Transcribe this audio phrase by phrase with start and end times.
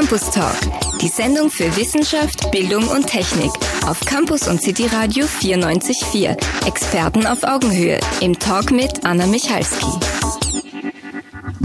[0.00, 0.56] Campus Talk,
[1.02, 3.50] die Sendung für Wissenschaft, Bildung und Technik
[3.86, 6.38] auf Campus und City Radio 94.4.
[6.66, 9.84] Experten auf Augenhöhe im Talk mit Anna Michalski.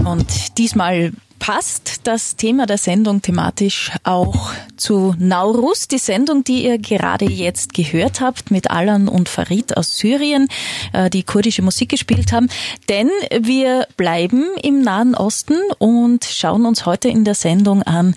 [0.04, 1.12] Und diesmal
[1.46, 7.72] passt das Thema der Sendung thematisch auch zu Naurus, die Sendung, die ihr gerade jetzt
[7.72, 10.48] gehört habt mit Alan und Farid aus Syrien,
[10.92, 12.48] äh, die kurdische Musik gespielt haben.
[12.88, 18.16] Denn wir bleiben im Nahen Osten und schauen uns heute in der Sendung an,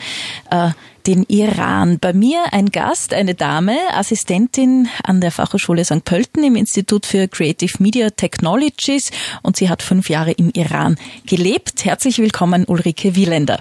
[0.49, 0.71] äh,
[1.07, 1.99] den Iran.
[1.99, 6.03] Bei mir ein Gast, eine Dame, Assistentin an der Fachhochschule St.
[6.05, 11.85] Pölten im Institut für Creative Media Technologies und sie hat fünf Jahre im Iran gelebt.
[11.85, 13.59] Herzlich willkommen, Ulrike Wielender.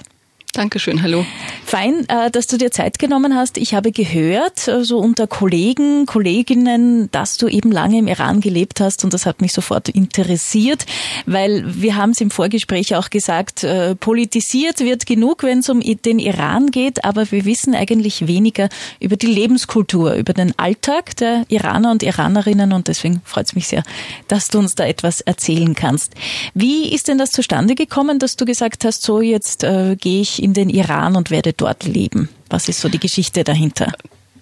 [0.53, 1.27] Dankeschön, hallo.
[1.63, 3.59] Fein, äh, dass du dir Zeit genommen hast.
[3.59, 8.81] Ich habe gehört, so also unter Kollegen, Kolleginnen, dass du eben lange im Iran gelebt
[8.81, 10.87] hast und das hat mich sofort interessiert,
[11.27, 15.81] weil wir haben es im Vorgespräch auch gesagt, äh, politisiert wird genug, wenn es um
[15.81, 21.45] den Iran geht, aber wir wissen eigentlich weniger über die Lebenskultur, über den Alltag der
[21.49, 23.83] Iraner und Iranerinnen und deswegen freut es mich sehr,
[24.29, 26.15] dass du uns da etwas erzählen kannst.
[26.55, 30.38] Wie ist denn das zustande gekommen, dass du gesagt hast, so jetzt äh, gehe ich
[30.39, 32.29] in den Iran und werde dort leben?
[32.49, 33.93] Was ist so die Geschichte dahinter?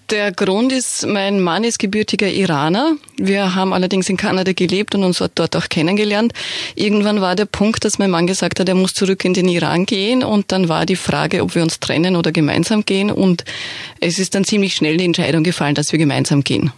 [0.09, 2.95] Der Grund ist, mein Mann ist gebürtiger Iraner.
[3.17, 6.31] Wir haben allerdings in Kanada gelebt und uns dort auch kennengelernt.
[6.75, 9.85] Irgendwann war der Punkt, dass mein Mann gesagt hat, er muss zurück in den Iran
[9.85, 13.43] gehen und dann war die Frage, ob wir uns trennen oder gemeinsam gehen und
[13.99, 16.71] es ist dann ziemlich schnell die Entscheidung gefallen, dass wir gemeinsam gehen.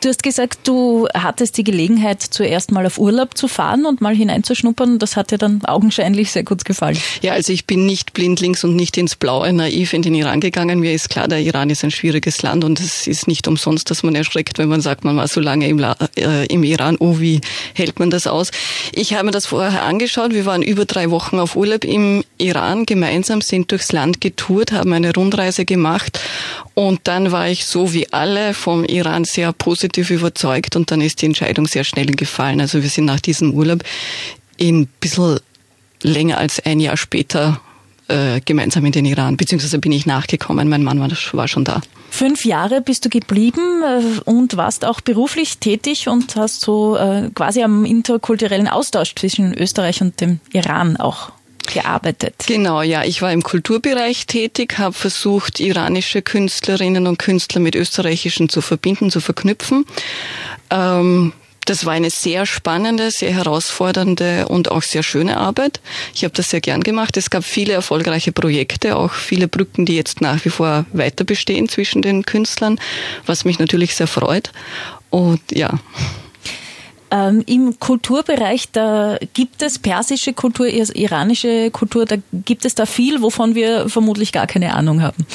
[0.00, 4.14] Du hast gesagt, du hattest die Gelegenheit, zuerst mal auf Urlaub zu fahren und mal
[4.14, 5.00] hineinzuschnuppern.
[5.00, 6.96] Das hat dir dann augenscheinlich sehr gut gefallen.
[7.20, 10.78] Ja, also ich bin nicht blindlings und nicht ins Blaue naiv in den Iran gegangen.
[10.78, 14.04] Mir ist klar, der Iran ist ein schwieriges Land und es ist nicht umsonst, dass
[14.04, 16.96] man erschreckt, wenn man sagt, man war so lange im, äh, im Iran.
[17.00, 17.40] Oh, wie
[17.74, 18.52] hält man das aus?
[18.92, 20.32] Ich habe mir das vorher angeschaut.
[20.32, 24.92] Wir waren über drei Wochen auf Urlaub im Iran gemeinsam, sind durchs Land getourt, haben
[24.92, 26.20] eine Rundreise gemacht
[26.74, 31.22] und dann war ich so wie alle vom Iran sehr positiv überzeugt und dann ist
[31.22, 32.60] die Entscheidung sehr schnell gefallen.
[32.60, 33.82] Also wir sind nach diesem Urlaub
[34.56, 35.40] in ein bisschen
[36.02, 37.60] länger als ein Jahr später
[38.08, 41.80] äh, gemeinsam in den Iran, beziehungsweise bin ich nachgekommen, mein Mann war, war schon da.
[42.10, 47.30] Fünf Jahre bist du geblieben äh, und warst auch beruflich tätig und hast so äh,
[47.34, 51.32] quasi am interkulturellen Austausch zwischen Österreich und dem Iran auch
[51.72, 52.34] gearbeitet.
[52.46, 53.04] Genau, ja.
[53.04, 59.10] Ich war im Kulturbereich tätig, habe versucht, iranische Künstlerinnen und Künstler mit österreichischen zu verbinden,
[59.10, 59.84] zu verknüpfen.
[60.70, 61.32] Ähm,
[61.68, 65.80] das war eine sehr spannende, sehr herausfordernde und auch sehr schöne Arbeit.
[66.14, 67.18] Ich habe das sehr gern gemacht.
[67.18, 71.68] Es gab viele erfolgreiche Projekte, auch viele Brücken, die jetzt nach wie vor weiter bestehen
[71.68, 72.80] zwischen den Künstlern,
[73.26, 74.50] was mich natürlich sehr freut.
[75.10, 75.78] Und ja.
[77.10, 83.22] Ähm, Im Kulturbereich, da gibt es persische Kultur, iranische Kultur, da gibt es da viel,
[83.22, 85.26] wovon wir vermutlich gar keine Ahnung haben.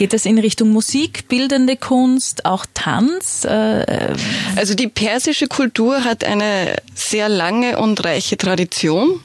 [0.00, 3.44] Geht es in Richtung Musik, bildende Kunst, auch Tanz?
[3.44, 4.14] Äh,
[4.56, 9.20] also die persische Kultur hat eine sehr lange und reiche Tradition.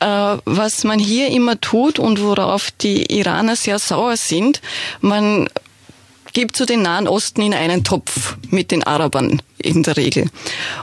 [0.00, 4.60] Äh, was man hier immer tut und worauf die Iraner sehr sauer sind,
[5.00, 5.48] man
[6.36, 10.26] gibt so den Nahen Osten in einen Topf mit den Arabern in der Regel.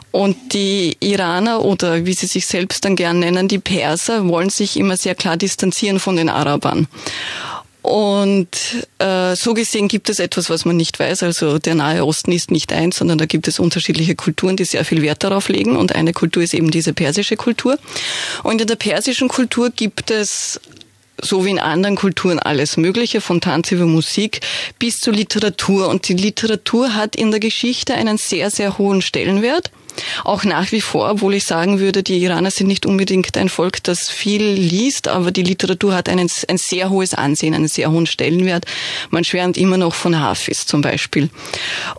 [0.10, 4.78] Und die Iraner oder wie sie sich selbst dann gern nennen, die Perser, wollen sich
[4.78, 6.88] immer sehr klar distanzieren von den Arabern.
[7.84, 11.22] Und äh, so gesehen gibt es etwas, was man nicht weiß.
[11.22, 14.84] Also der Nahe Osten ist nicht eins, sondern da gibt es unterschiedliche Kulturen, die sehr
[14.86, 15.76] viel Wert darauf legen.
[15.76, 17.78] Und eine Kultur ist eben diese persische Kultur.
[18.42, 20.60] Und in der persischen Kultur gibt es
[21.24, 24.42] so wie in anderen Kulturen alles Mögliche, von Tanz über Musik
[24.80, 25.88] bis zur Literatur.
[25.88, 29.72] Und die Literatur hat in der Geschichte einen sehr, sehr hohen Stellenwert.
[30.24, 33.84] Auch nach wie vor, obwohl ich sagen würde, die Iraner sind nicht unbedingt ein Volk,
[33.84, 38.06] das viel liest, aber die Literatur hat einen, ein sehr hohes Ansehen, einen sehr hohen
[38.06, 38.66] Stellenwert.
[39.10, 41.30] Man schwärmt immer noch von Hafiz zum Beispiel.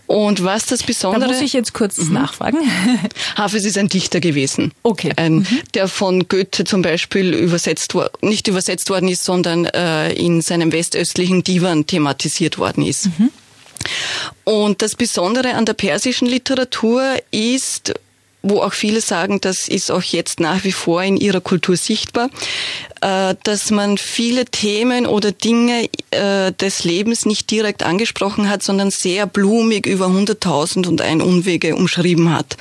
[0.07, 1.29] Und was das Besondere...
[1.29, 2.15] Da muss ich jetzt kurz mhm.
[2.15, 2.59] nachfragen.
[3.37, 4.73] Hafiz ist ein Dichter gewesen.
[4.83, 5.13] Okay.
[5.17, 5.47] Ein, mhm.
[5.75, 11.45] Der von Goethe zum Beispiel übersetzt nicht übersetzt worden ist, sondern äh, in seinem westöstlichen
[11.45, 13.07] Divan thematisiert worden ist.
[13.19, 13.31] Mhm.
[14.45, 17.95] Und das Besondere an der persischen Literatur ist,
[18.45, 22.29] wo auch viele sagen, das ist auch jetzt nach wie vor in ihrer Kultur sichtbar,
[23.01, 28.91] äh, dass man viele Themen oder Dinge äh, des Lebens nicht direkt angesprochen hat, sondern
[28.91, 32.59] sehr blumig über hunderttausend und ein Umwege umschrieben hat.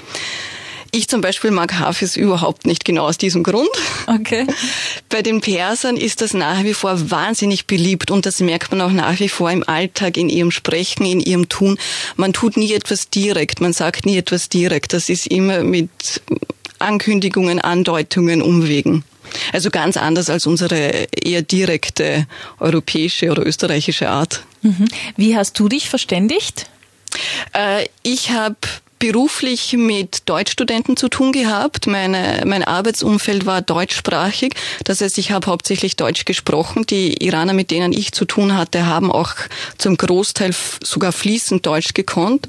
[0.96, 3.68] Ich zum Beispiel mag Hafiz überhaupt nicht genau aus diesem Grund.
[4.06, 4.46] Okay.
[5.10, 8.92] Bei den Persern ist das nach wie vor wahnsinnig beliebt und das merkt man auch
[8.92, 11.80] nach wie vor im Alltag, in ihrem Sprechen, in ihrem Tun.
[12.16, 14.94] Man tut nie etwas direkt, man sagt nie etwas direkt.
[14.94, 15.90] Das ist immer mit
[16.78, 19.04] Ankündigungen, Andeutungen, Umwegen.
[19.52, 22.28] Also ganz anders als unsere eher direkte
[22.60, 24.44] europäische oder österreichische Art.
[24.62, 24.86] Mhm.
[25.18, 26.68] Wie hast du dich verständigt?
[27.54, 28.58] Äh, ich habe
[29.04, 31.88] beruflich mit Deutschstudenten zu tun gehabt.
[31.88, 34.54] Meine, mein Arbeitsumfeld war deutschsprachig.
[34.86, 36.86] Das heißt, ich habe hauptsächlich Deutsch gesprochen.
[36.86, 39.34] Die Iraner, mit denen ich zu tun hatte, haben auch
[39.78, 42.48] zum Großteil sogar fließend Deutsch gekonnt.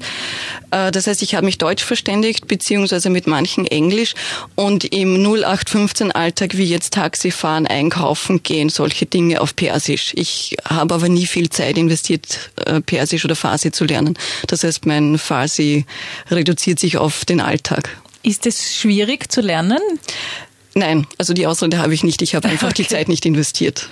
[0.71, 4.13] Äh, das heißt, ich habe mich Deutsch verständigt, beziehungsweise mit manchen Englisch.
[4.55, 10.13] Und im 0815-Alltag, wie jetzt Taxifahren, einkaufen gehen, solche Dinge auf Persisch.
[10.15, 14.17] Ich habe aber nie viel Zeit investiert, äh, Persisch oder Farsi zu lernen.
[14.47, 15.85] Das heißt, mein Farsi
[16.45, 17.97] reduziert sich auf den Alltag.
[18.21, 19.79] Ist es schwierig zu lernen?
[20.77, 22.21] Nein, also die Ausrede habe ich nicht.
[22.21, 22.83] Ich habe einfach okay.
[22.83, 23.87] die Zeit nicht investiert.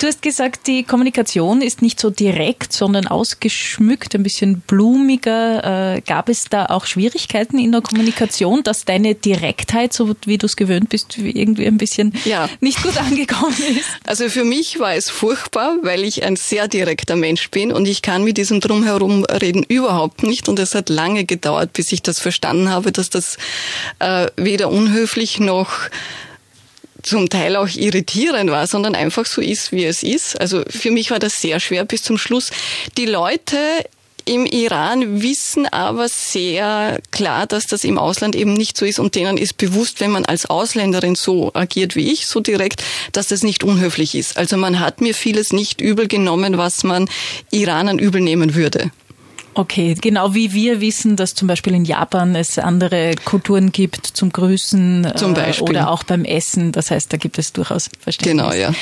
[0.00, 5.94] Du hast gesagt, die Kommunikation ist nicht so direkt, sondern ausgeschmückt, ein bisschen blumiger.
[5.94, 10.44] Äh, gab es da auch Schwierigkeiten in der Kommunikation, dass deine Direktheit, so wie du
[10.44, 12.50] es gewöhnt bist, irgendwie ein bisschen ja.
[12.60, 13.88] nicht gut angekommen ist?
[14.04, 18.02] Also für mich war es furchtbar, weil ich ein sehr direkter Mensch bin und ich
[18.02, 20.50] kann mit diesem Drumherum reden überhaupt nicht.
[20.50, 23.38] Und es hat lange gedauert, bis ich das verstanden habe, dass das
[24.00, 25.88] äh, weder unhöflich noch
[27.02, 30.40] zum Teil auch irritierend war, sondern einfach so ist, wie es ist.
[30.40, 32.50] Also für mich war das sehr schwer bis zum Schluss.
[32.96, 33.56] Die Leute
[34.24, 39.14] im Iran wissen aber sehr klar, dass das im Ausland eben nicht so ist und
[39.14, 42.82] denen ist bewusst, wenn man als Ausländerin so agiert wie ich, so direkt,
[43.12, 44.36] dass das nicht unhöflich ist.
[44.36, 47.08] Also man hat mir vieles nicht übel genommen, was man
[47.50, 48.90] Iranern übel nehmen würde.
[49.60, 54.32] Okay, genau wie wir wissen, dass zum Beispiel in Japan es andere Kulturen gibt zum
[54.32, 56.72] Grüßen zum äh, oder auch beim Essen.
[56.72, 58.52] Das heißt, da gibt es durchaus Verständnis.
[58.52, 58.72] Genau, ja.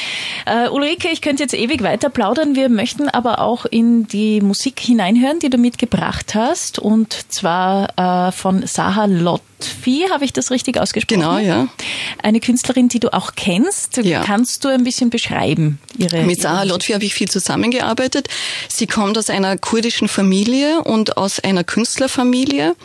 [0.47, 2.55] Äh, Ulrike, ich könnte jetzt ewig weiter plaudern.
[2.55, 6.79] Wir möchten aber auch in die Musik hineinhören, die du mitgebracht hast.
[6.79, 11.21] Und zwar äh, von Saha Lott Lotfi, habe ich das richtig ausgesprochen?
[11.21, 11.69] Genau, ja.
[12.23, 13.97] Eine Künstlerin, die du auch kennst.
[13.99, 14.23] Ja.
[14.23, 15.79] Kannst du ein bisschen beschreiben?
[15.97, 18.29] Ihre, Mit Sarah Lotfi habe ich viel zusammengearbeitet.
[18.69, 22.77] Sie kommt aus einer kurdischen Familie und aus einer Künstlerfamilie.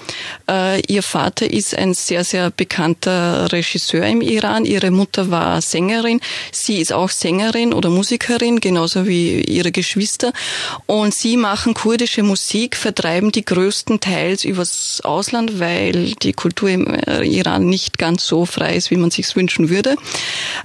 [0.50, 4.66] Äh, ihr Vater ist ein sehr, sehr bekannter Regisseur im Iran.
[4.66, 6.22] Ihre Mutter war Sängerin.
[6.52, 10.34] Sie ist auch Sängerin oder Musikerin, genauso wie ihre Geschwister.
[10.88, 16.70] Und sie machen kurdische Musik, vertreiben die größten Teils übers Ausland, weil die Kultur Kultur
[16.70, 19.96] im äh, Iran nicht ganz so frei ist, wie man sich wünschen würde.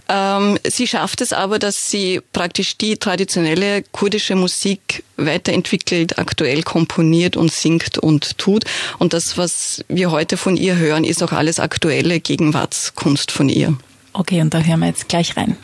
[0.08, 7.36] Ähm, sie schafft es aber, dass sie praktisch die traditionelle kurdische Musik weiterentwickelt, aktuell komponiert
[7.36, 8.64] und singt und tut.
[8.98, 13.76] Und das, was wir heute von ihr hören, ist auch alles aktuelle Gegenwartskunst von ihr.
[14.12, 15.56] Okay, und da hören wir jetzt gleich rein.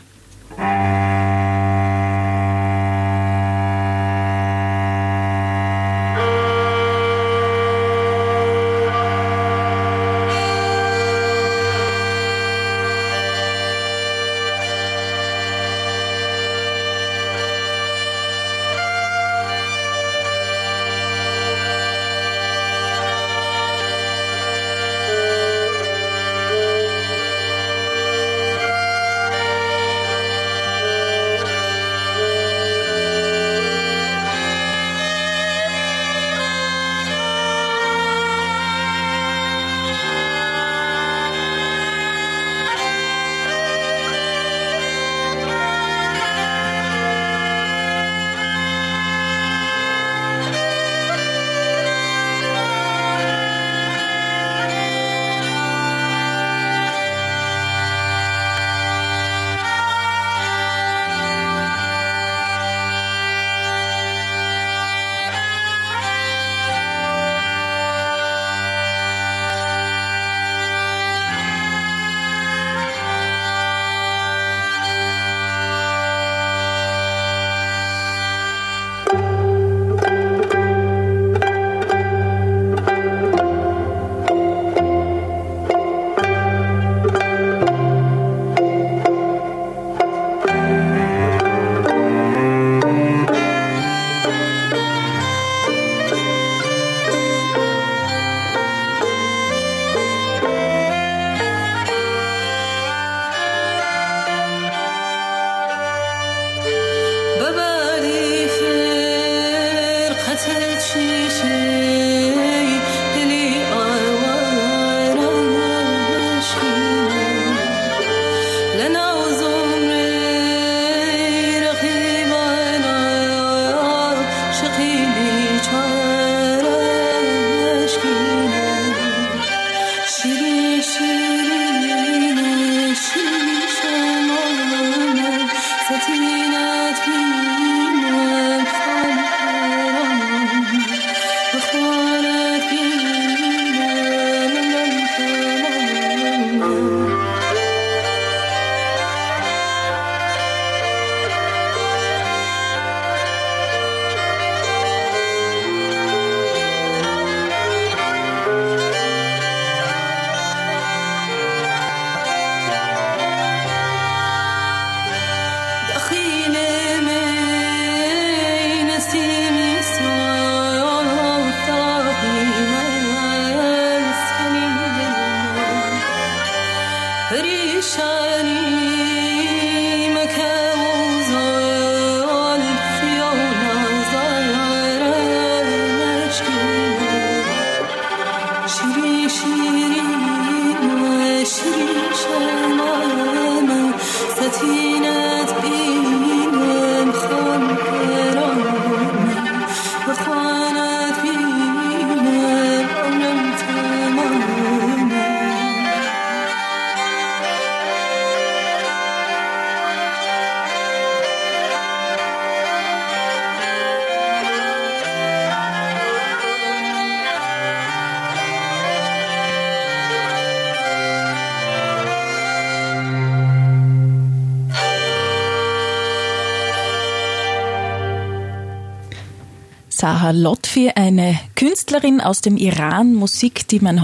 [230.05, 234.03] Saha Lotfi, eine Künstlerin aus dem Iran, Musik, die mein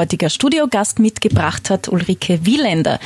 [0.00, 2.98] heutiger Studiogast mitgebracht hat, Ulrike Wieländer.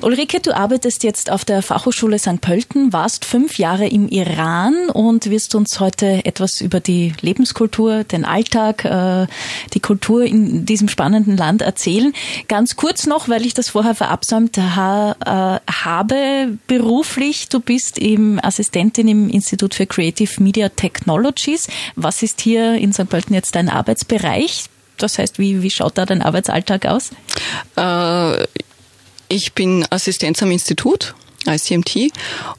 [0.00, 2.40] Ulrike, du arbeitest jetzt auf der Fachhochschule St.
[2.40, 8.24] Pölten, warst fünf Jahre im Iran und wirst uns heute etwas über die Lebenskultur, den
[8.24, 9.26] Alltag, äh,
[9.74, 12.12] die Kultur in diesem spannenden Land erzählen.
[12.46, 19.08] Ganz kurz noch, weil ich das vorher verabsäumt äh, habe, beruflich, du bist eben Assistentin
[19.08, 21.66] im Institut für Creative Media Technologies.
[21.96, 23.08] Was ist hier in St.
[23.08, 24.66] Pölten jetzt dein Arbeitsbereich?
[24.96, 27.10] Das heißt, wie, wie schaut da dein Arbeitsalltag aus?
[27.76, 28.44] Äh,
[29.28, 31.14] ich bin Assistenz am Institut
[31.46, 32.12] ICMT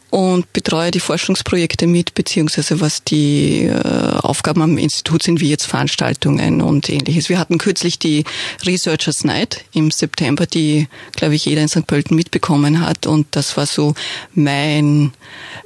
[0.09, 3.73] und betreue die Forschungsprojekte mit, beziehungsweise was die äh,
[4.21, 7.27] Aufgaben am Institut sind, wie jetzt Veranstaltungen und ähnliches.
[7.29, 8.23] Wir hatten kürzlich die
[8.65, 11.85] Researchers Night im September, die, glaube ich, jeder in St.
[11.87, 13.95] Pölten mitbekommen hat und das war so
[14.33, 15.11] mein,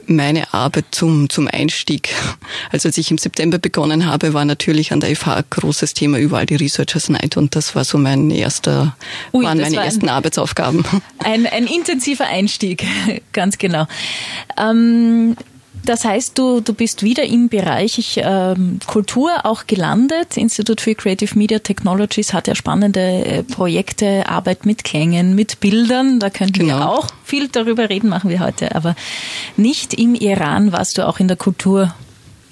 [0.08, 2.10] meine Arbeit zum, zum Einstieg.
[2.72, 6.48] Also als ich im September begonnen habe, war natürlich an der FH großes Thema überall
[6.48, 8.96] die Researchers Night und das war so mein erster,
[9.34, 10.84] Ui, waren meine war ersten ein, Arbeitsaufgaben.
[11.20, 12.84] Ein, ein intensiver Einstieg.
[13.34, 13.86] ganz genau.
[14.58, 15.36] Ähm,
[15.84, 20.38] das heißt, du, du bist wieder im Bereich ähm, Kultur auch gelandet.
[20.38, 26.20] Institute for Creative Media Technologies hat ja spannende äh, Projekte, Arbeit mit Klängen, mit Bildern.
[26.20, 26.80] Da könnten genau.
[26.80, 28.76] wir auch viel darüber reden, machen wir heute.
[28.76, 28.96] Aber
[29.58, 31.94] nicht im Iran warst du auch in der Kultur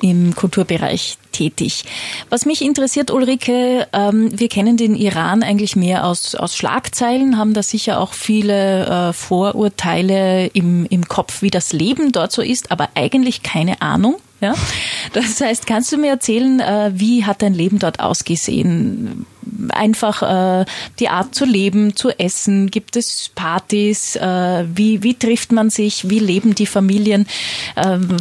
[0.02, 1.84] im Kulturbereich tätig.
[2.30, 7.54] Was mich interessiert, Ulrike, ähm, wir kennen den Iran eigentlich mehr aus, aus Schlagzeilen, haben
[7.54, 12.72] da sicher auch viele äh, Vorurteile im, im Kopf, wie das Leben dort so ist,
[12.72, 14.16] aber eigentlich keine Ahnung.
[14.42, 14.54] Ja?
[15.14, 19.26] Das heißt, kannst du mir erzählen, äh, wie hat dein Leben dort ausgesehen?
[19.70, 20.66] Einfach äh,
[21.00, 22.70] die Art zu leben, zu essen?
[22.72, 24.16] Gibt es Partys?
[24.16, 26.10] Äh, wie, wie trifft man sich?
[26.10, 27.28] Wie leben die Familien?
[27.76, 28.18] Ähm,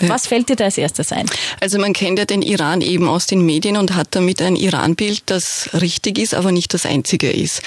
[0.00, 1.26] was fällt dir da als erstes ein?
[1.60, 5.22] Also man kennt ja den Iran eben aus den Medien und hat damit ein Iran-Bild,
[5.26, 7.62] das richtig ist, aber nicht das einzige ist.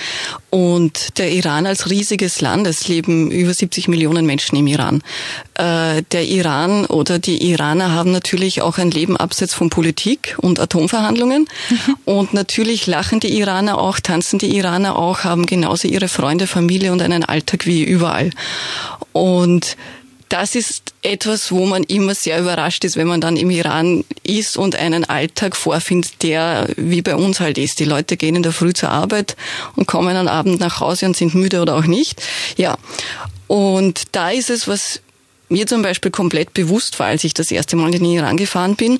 [0.49, 5.01] Und der Iran als riesiges Land, es leben über 70 Millionen Menschen im Iran.
[5.55, 10.59] Äh, der Iran oder die Iraner haben natürlich auch ein Leben abseits von Politik und
[10.59, 11.47] Atomverhandlungen.
[11.69, 11.97] Mhm.
[12.05, 16.91] Und natürlich lachen die Iraner auch, tanzen die Iraner auch, haben genauso ihre Freunde, Familie
[16.91, 18.29] und einen Alltag wie überall.
[19.13, 19.77] Und
[20.29, 24.55] das ist etwas, wo man immer sehr überrascht ist, wenn man dann im Iran ist
[24.55, 27.79] und einen Alltag vorfindet, der wie bei uns halt ist.
[27.79, 29.35] Die Leute gehen in der Früh zur Arbeit
[29.75, 32.21] und kommen am Abend nach Hause und sind müde oder auch nicht.
[32.55, 32.77] Ja.
[33.47, 35.01] Und da ist es, was
[35.49, 38.75] mir zum Beispiel komplett bewusst war, als ich das erste Mal in den Iran gefahren
[38.75, 38.99] bin,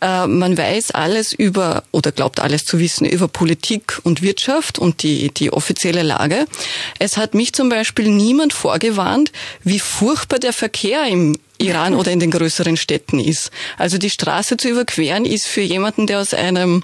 [0.00, 5.32] man weiß alles über oder glaubt alles zu wissen über Politik und Wirtschaft und die,
[5.32, 6.46] die offizielle Lage.
[6.98, 9.32] Es hat mich zum Beispiel niemand vorgewarnt,
[9.64, 13.50] wie furchtbar der Verkehr im Iran oder in den größeren Städten ist.
[13.76, 16.82] Also die Straße zu überqueren ist für jemanden, der aus einem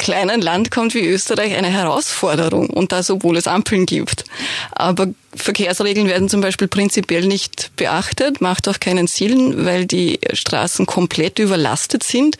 [0.00, 4.24] kleinen Land kommt wie Österreich eine Herausforderung und das, obwohl es Ampeln gibt.
[4.72, 10.86] Aber Verkehrsregeln werden zum Beispiel prinzipiell nicht beachtet, macht auch keinen Sinn, weil die Straßen
[10.86, 12.38] komplett überlastet sind.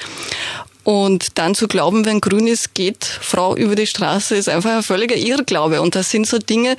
[0.83, 4.83] Und dann zu glauben, wenn grün ist, geht Frau über die Straße, ist einfach ein
[4.83, 5.83] völliger Irrglaube.
[5.83, 6.77] Und das sind so Dinge,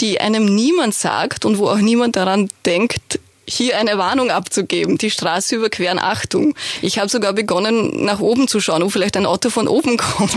[0.00, 3.20] die einem niemand sagt und wo auch niemand daran denkt,
[3.52, 6.54] hier eine Warnung abzugeben, die Straße überqueren, Achtung.
[6.80, 10.34] Ich habe sogar begonnen, nach oben zu schauen, ob vielleicht ein Auto von oben kommt.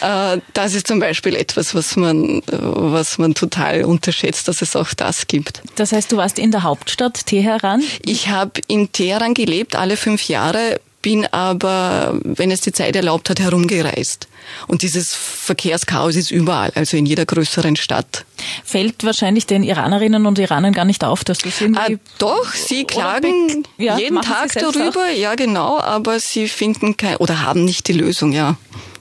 [0.00, 4.92] Äh, das ist zum Beispiel etwas, was man, was man total unterschätzt, dass es auch
[4.94, 5.62] das gibt.
[5.76, 7.82] Das heißt, du warst in der Hauptstadt Teheran?
[8.04, 13.28] Ich habe in Teheran gelebt, alle fünf Jahre bin aber, wenn es die Zeit erlaubt
[13.28, 14.26] hat, herumgereist.
[14.68, 18.24] Und dieses Verkehrschaos ist überall, also in jeder größeren Stadt.
[18.64, 21.96] Fällt wahrscheinlich den Iranerinnen und Iranern gar nicht auf, dass das irgendwie...
[21.96, 25.18] Ah, doch, sie klagen ja, jeden Tag darüber, auch?
[25.18, 28.56] ja genau, aber sie finden kein, oder haben nicht die Lösung, ja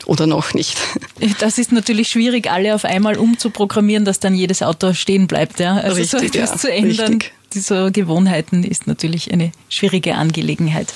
[0.05, 0.77] oder noch nicht.
[1.39, 5.62] Das ist natürlich schwierig, alle auf einmal umzuprogrammieren, dass dann jedes Auto stehen bleibt.
[5.62, 5.75] Ja?
[5.77, 7.31] Also richtig, so etwas ja, zu ändern, richtig.
[7.53, 10.93] diese Gewohnheiten ist natürlich eine schwierige Angelegenheit.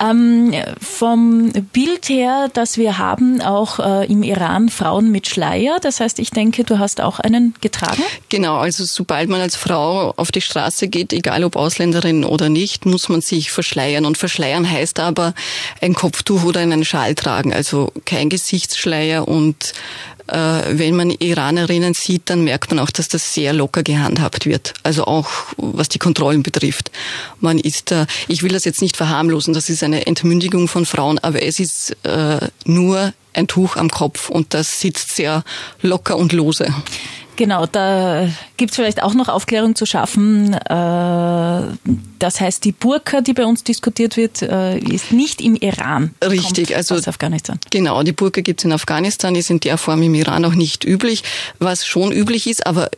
[0.00, 5.78] Ähm, vom Bild her, dass wir haben, auch äh, im Iran Frauen mit Schleier.
[5.80, 8.02] Das heißt, ich denke, du hast auch einen getragen?
[8.30, 12.86] Genau, also sobald man als Frau auf die Straße geht, egal ob Ausländerin oder nicht,
[12.86, 14.06] muss man sich verschleiern.
[14.06, 15.34] Und verschleiern heißt aber
[15.82, 17.52] ein Kopftuch oder einen Schal tragen.
[17.52, 19.74] Also kein Gesichtsschleier und
[20.32, 24.74] wenn man Iranerinnen sieht, dann merkt man auch, dass das sehr locker gehandhabt wird.
[24.82, 26.90] Also auch was die Kontrollen betrifft.
[27.40, 31.18] Man ist da, ich will das jetzt nicht verharmlosen, das ist eine Entmündigung von Frauen,
[31.18, 35.44] aber es ist äh, nur ein Tuch am Kopf und das sitzt sehr
[35.82, 36.72] locker und lose.
[37.40, 38.28] Genau, da
[38.58, 40.52] gibt es vielleicht auch noch Aufklärung zu schaffen.
[40.52, 40.58] Äh,
[42.18, 46.14] das heißt, die Burka, die bei uns diskutiert wird, äh, ist nicht im Iran.
[46.22, 47.58] Richtig, also aus Afghanistan.
[47.70, 50.84] Genau, die Burka gibt es in Afghanistan, ist in der Form im Iran auch nicht
[50.84, 51.22] üblich.
[51.58, 52.90] Was schon üblich ist, aber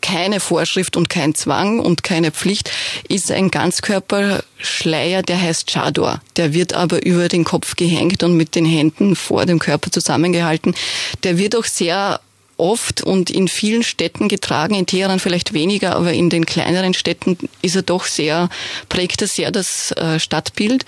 [0.00, 2.70] keine Vorschrift und kein Zwang und keine Pflicht,
[3.06, 6.22] ist ein Ganzkörperschleier, der heißt Chador.
[6.38, 10.74] Der wird aber über den Kopf gehängt und mit den Händen vor dem Körper zusammengehalten.
[11.22, 12.18] Der wird auch sehr
[12.60, 17.36] oft und in vielen Städten getragen, in Teheran vielleicht weniger, aber in den kleineren Städten
[17.62, 18.48] ist er doch sehr,
[18.88, 20.84] prägt er sehr das äh, Stadtbild.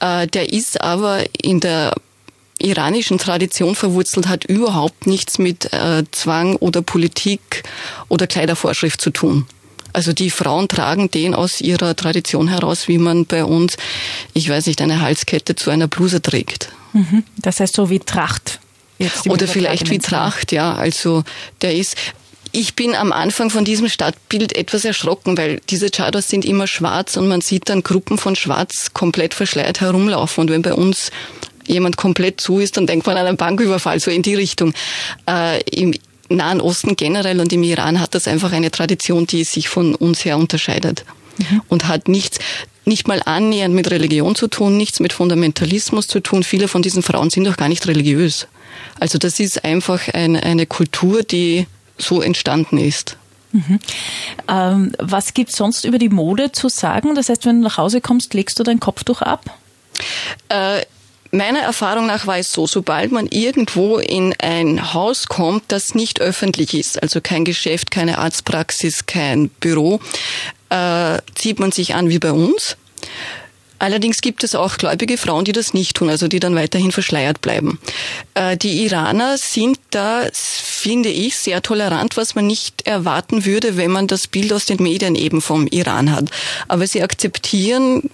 [0.00, 1.94] Äh, der ist aber in der
[2.58, 7.62] iranischen Tradition verwurzelt, hat überhaupt nichts mit äh, Zwang oder Politik
[8.08, 9.46] oder Kleidervorschrift zu tun.
[9.92, 13.76] Also die Frauen tragen den aus ihrer Tradition heraus, wie man bei uns,
[14.34, 16.70] ich weiß nicht, eine Halskette zu einer Bluse trägt.
[16.92, 17.24] Mhm.
[17.38, 18.60] Das heißt so wie Tracht
[19.28, 20.74] oder vielleicht wie Tracht, ja.
[20.74, 21.24] Also
[21.62, 21.96] der ist,
[22.52, 27.16] ich bin am Anfang von diesem Stadtbild etwas erschrocken, weil diese Chados sind immer schwarz
[27.16, 30.42] und man sieht dann Gruppen von Schwarz komplett verschleiert herumlaufen.
[30.42, 31.10] Und wenn bei uns
[31.66, 34.74] jemand komplett zu ist, dann denkt man an einen Banküberfall, so in die Richtung.
[35.28, 35.94] Äh, Im
[36.28, 40.24] Nahen Osten generell und im Iran hat das einfach eine Tradition, die sich von uns
[40.24, 41.04] her unterscheidet.
[41.38, 41.62] Mhm.
[41.68, 42.38] Und hat nichts,
[42.84, 46.42] nicht mal annähernd mit Religion zu tun, nichts mit Fundamentalismus zu tun.
[46.42, 48.46] Viele von diesen Frauen sind auch gar nicht religiös.
[48.98, 51.66] Also das ist einfach eine, eine Kultur, die
[51.98, 53.16] so entstanden ist.
[53.52, 53.80] Mhm.
[54.48, 57.14] Ähm, was gibt sonst über die Mode zu sagen?
[57.14, 59.58] Das heißt, wenn du nach Hause kommst, legst du dein Kopftuch ab?
[60.48, 60.82] Äh,
[61.32, 66.20] Meiner Erfahrung nach war es so, sobald man irgendwo in ein Haus kommt, das nicht
[66.20, 70.00] öffentlich ist, also kein Geschäft, keine Arztpraxis, kein Büro,
[70.70, 72.76] äh, zieht man sich an wie bei uns.
[73.80, 77.40] Allerdings gibt es auch gläubige Frauen, die das nicht tun, also die dann weiterhin verschleiert
[77.40, 77.80] bleiben.
[78.34, 83.90] Äh, die Iraner sind da, finde ich, sehr tolerant, was man nicht erwarten würde, wenn
[83.90, 86.30] man das Bild aus den Medien eben vom Iran hat.
[86.68, 88.10] Aber sie akzeptieren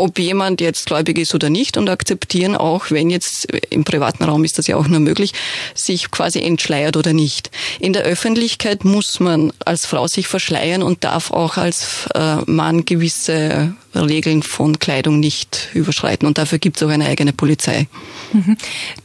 [0.00, 4.44] ob jemand jetzt gläubig ist oder nicht und akzeptieren auch, wenn jetzt im privaten Raum
[4.44, 5.34] ist das ja auch nur möglich,
[5.74, 7.50] sich quasi entschleiert oder nicht.
[7.80, 12.86] In der Öffentlichkeit muss man als Frau sich verschleiern und darf auch als äh, Mann
[12.86, 17.88] gewisse Regeln von Kleidung nicht überschreiten und dafür gibt es auch eine eigene Polizei.
[18.32, 18.56] Mhm.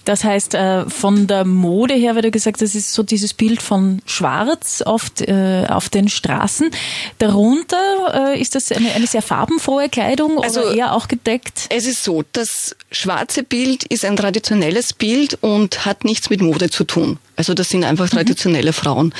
[0.03, 3.33] Das heißt, äh, von der Mode her, weil du gesagt hast, das ist so dieses
[3.33, 6.69] Bild von Schwarz oft äh, auf den Straßen.
[7.17, 11.67] Darunter ist das eine, eine sehr farbenfrohe Kleidung also, oder eher auch gedeckt?
[11.69, 16.69] Es ist so, das schwarze Bild ist ein traditionelles Bild und hat nichts mit Mode
[16.69, 17.17] zu tun.
[17.35, 18.17] Also das sind einfach mhm.
[18.17, 18.73] traditionelle mhm.
[18.73, 19.13] Frauen.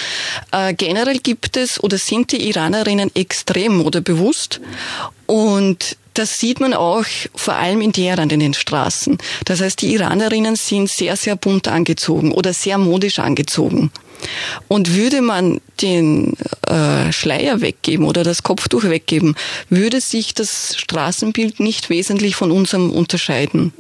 [0.52, 4.62] Äh, generell gibt es oder sind die Iranerinnen extrem modebewusst
[5.26, 9.18] und das sieht man auch vor allem in Teheran in den Straßen.
[9.44, 13.92] Das heißt, die Iranerinnen sind sehr, sehr bunt angezogen oder sehr modisch angezogen.
[14.70, 16.34] Und würde man den
[16.68, 19.36] äh, Schleier weggeben oder das Kopftuch weggeben,
[19.70, 23.74] würde sich das Straßenbild nicht wesentlich von unserem unterscheiden.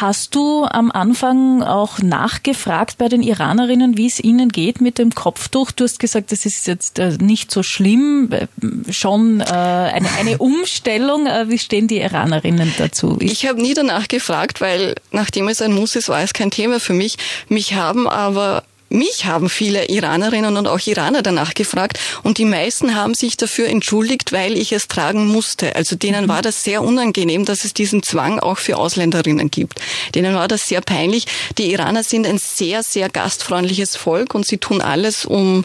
[0.00, 5.14] Hast du am Anfang auch nachgefragt bei den Iranerinnen, wie es ihnen geht mit dem
[5.14, 5.70] Kopftuch?
[5.70, 8.48] Du hast gesagt, das ist jetzt äh, nicht so schlimm, äh,
[8.92, 11.26] schon äh, eine, eine Umstellung.
[11.46, 13.18] Wie stehen die Iranerinnen dazu?
[13.20, 16.80] Ich habe nie danach gefragt, weil nachdem es ein Muss ist, war es kein Thema
[16.80, 17.16] für mich.
[17.48, 22.94] Mich haben aber mich haben viele Iranerinnen und auch Iraner danach gefragt und die meisten
[22.94, 25.76] haben sich dafür entschuldigt, weil ich es tragen musste.
[25.76, 26.28] Also denen mhm.
[26.28, 29.80] war das sehr unangenehm, dass es diesen Zwang auch für Ausländerinnen gibt.
[30.14, 31.26] Denen war das sehr peinlich.
[31.58, 35.64] Die Iraner sind ein sehr, sehr gastfreundliches Volk und sie tun alles, um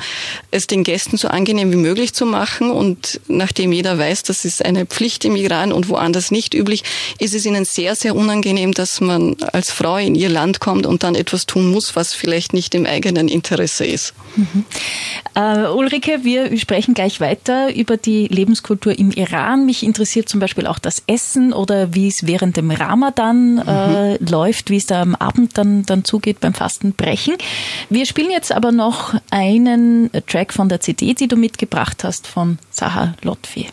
[0.51, 2.71] es den Gästen so angenehm wie möglich zu machen.
[2.71, 6.83] Und nachdem jeder weiß, das ist eine Pflicht im Iran und woanders nicht üblich,
[7.19, 11.03] ist es ihnen sehr, sehr unangenehm, dass man als Frau in ihr Land kommt und
[11.03, 14.13] dann etwas tun muss, was vielleicht nicht im eigenen Interesse ist.
[14.35, 14.65] Mhm.
[15.37, 19.65] Uh, Ulrike, wir sprechen gleich weiter über die Lebenskultur im Iran.
[19.65, 23.61] Mich interessiert zum Beispiel auch das Essen oder wie es während dem Ramadan mhm.
[23.61, 27.35] uh, läuft, wie es da am Abend dann, dann zugeht beim Fastenbrechen.
[27.89, 32.59] Wir spielen jetzt aber noch einen Track von der CD, die du mitgebracht hast, von
[32.71, 33.67] Saha Lotfi.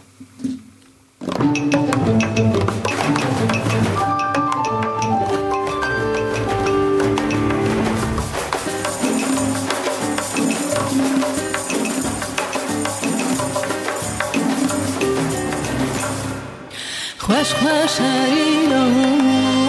[17.27, 18.67] خوش خوش هری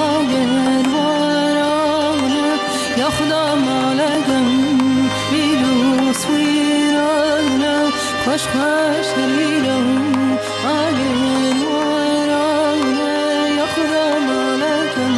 [0.01, 2.49] آگر وارانه.
[2.97, 4.47] یا خدا مالگم
[5.31, 7.91] بیلوس ویرانه.
[8.25, 9.69] خوش خوش هری
[10.65, 13.15] آگر وارانه.
[13.57, 15.15] یا خدا مالگم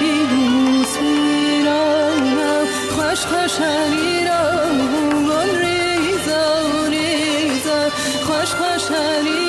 [0.00, 2.52] بیلوس ویرانه.
[2.96, 4.20] خوش خوش هری
[8.26, 9.39] خوش خوش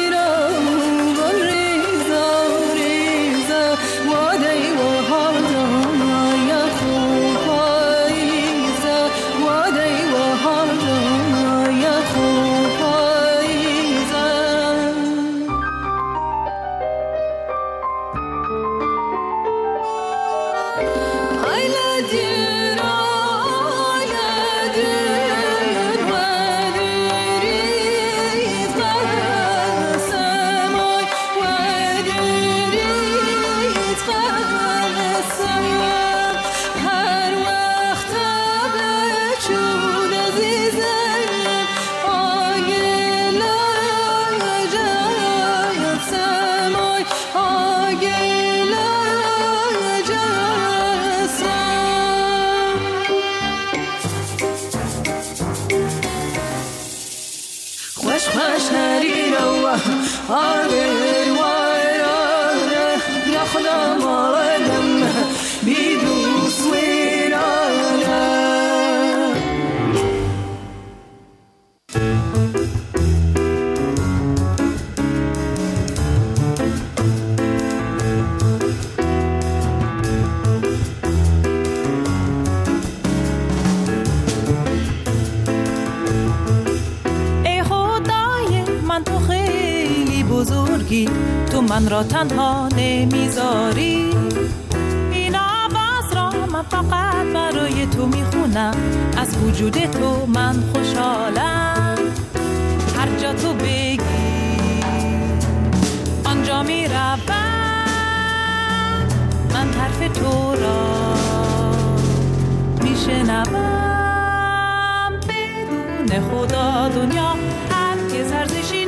[116.11, 117.35] بدون خدا دنیا.
[117.71, 118.85] هرگز ارزشی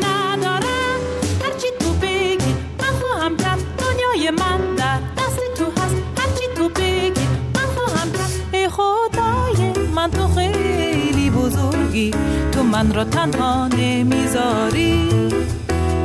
[4.31, 10.27] من در دست تو هست هرچی تو بگی من خواهم کرد ای خدای من تو
[10.27, 12.11] خیلی بزرگی.
[12.51, 15.09] تو من را تنها نمی‌ذاری.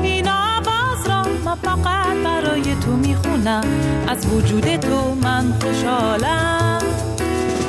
[0.02, 3.64] این آواز را من فقط برای تو می‌خونم.
[4.09, 6.83] از وجود تو من خوشحالم.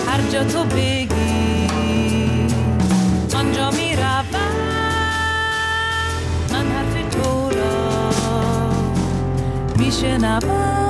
[0.08, 1.39] هر جا تو بگی
[9.90, 10.89] 些哪怕。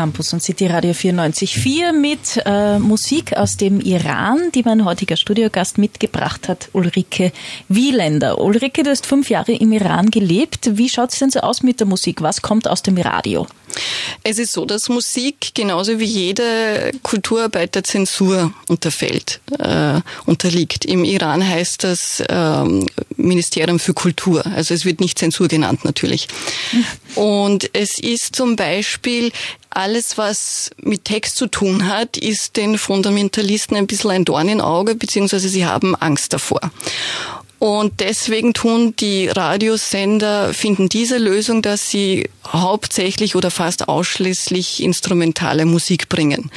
[0.00, 5.76] Campus und City Radio 94.4 mit äh, Musik aus dem Iran, die mein heutiger Studiogast
[5.76, 7.32] mitgebracht hat, Ulrike
[7.68, 8.40] Wieländer.
[8.40, 10.78] Ulrike, du hast fünf Jahre im Iran gelebt.
[10.78, 12.22] Wie schaut es denn so aus mit der Musik?
[12.22, 13.46] Was kommt aus dem Radio?
[14.22, 20.84] Es ist so, dass Musik genauso wie jede Kulturarbeit der Zensur unterfällt, äh, unterliegt.
[20.84, 24.44] Im Iran heißt das ähm, Ministerium für Kultur.
[24.46, 26.28] Also es wird nicht Zensur genannt natürlich.
[27.14, 29.32] Und es ist zum Beispiel
[29.70, 34.60] alles, was mit Text zu tun hat, ist den Fundamentalisten ein bisschen ein Dorn im
[34.60, 36.60] Auge, beziehungsweise sie haben Angst davor.
[37.60, 45.66] Und deswegen tun die Radiosender, finden diese Lösung, dass sie hauptsächlich oder fast ausschließlich instrumentale
[45.66, 46.50] Musik bringen.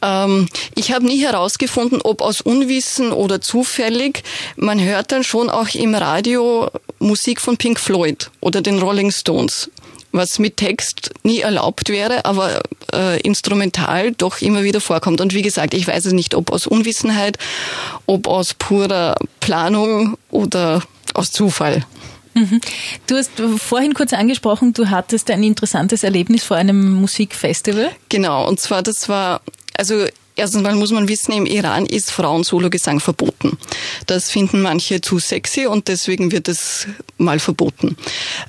[0.00, 4.22] Ähm, ich habe nie herausgefunden, ob aus Unwissen oder zufällig.
[4.56, 9.70] Man hört dann schon auch im Radio Musik von Pink Floyd oder den Rolling Stones
[10.14, 15.20] was mit Text nie erlaubt wäre, aber äh, instrumental doch immer wieder vorkommt.
[15.20, 17.38] Und wie gesagt, ich weiß es nicht, ob aus Unwissenheit,
[18.06, 20.82] ob aus purer Planung oder
[21.14, 21.84] aus Zufall.
[22.34, 22.60] Mhm.
[23.06, 27.90] Du hast vorhin kurz angesprochen, du hattest ein interessantes Erlebnis vor einem Musikfestival.
[28.08, 29.40] Genau, und zwar das war,
[29.76, 33.56] also Erstens mal muss man wissen, im Iran ist Frauen-Solo-Gesang verboten.
[34.06, 37.96] Das finden manche zu sexy und deswegen wird es mal verboten.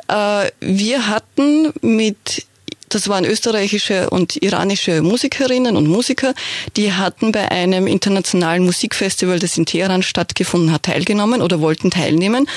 [0.08, 2.46] Äh, wir hatten mit
[2.90, 6.34] das waren österreichische und iranische Musikerinnen und Musiker,
[6.78, 12.48] die hatten bei einem internationalen Musikfestival, das in Teheran stattgefunden hat, teilgenommen oder wollten teilnehmen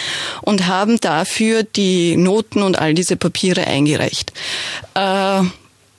[0.43, 4.33] und haben dafür die Noten und all diese Papiere eingereicht.
[4.95, 5.43] Äh,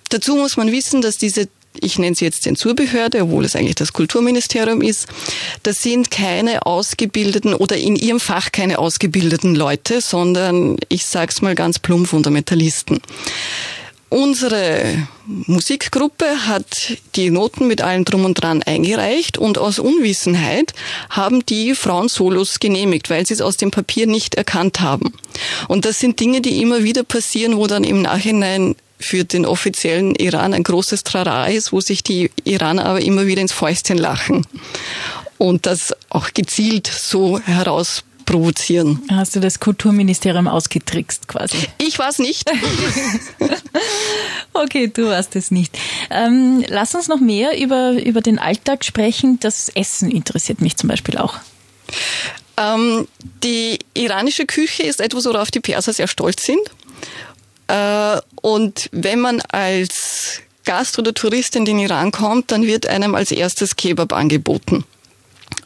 [0.10, 1.50] dazu muss man wissen, dass diese
[1.82, 5.08] ich nenne sie jetzt Zensurbehörde, obwohl es eigentlich das Kulturministerium ist,
[5.64, 11.42] das sind keine ausgebildeten oder in ihrem Fach keine ausgebildeten Leute, sondern ich sage es
[11.42, 13.00] mal ganz plump Fundamentalisten.
[14.10, 20.74] Unsere Musikgruppe hat die Noten mit allem drum und dran eingereicht und aus Unwissenheit
[21.12, 25.14] haben die Frauen Solos genehmigt, weil sie es aus dem Papier nicht erkannt haben.
[25.68, 30.16] Und das sind Dinge, die immer wieder passieren, wo dann im Nachhinein für den offiziellen
[30.16, 34.46] Iran ein großes Trara ist, wo sich die Iraner aber immer wieder ins Fäustchen lachen
[35.38, 39.02] und das auch gezielt so heraus provozieren.
[39.10, 41.58] Hast du das Kulturministerium ausgetrickst quasi?
[41.80, 42.48] Ich war es nicht.
[44.54, 45.76] okay, du warst es nicht.
[46.12, 49.40] Ähm, lass uns noch mehr über, über den Alltag sprechen.
[49.40, 51.38] Das Essen interessiert mich zum Beispiel auch.
[52.58, 53.08] Ähm,
[53.44, 56.62] die iranische Küche ist etwas, worauf die Perser sehr stolz sind.
[57.70, 63.16] Äh, und wenn man als Gast oder Tourist in den Iran kommt, dann wird einem
[63.16, 64.84] als erstes Kebab angeboten.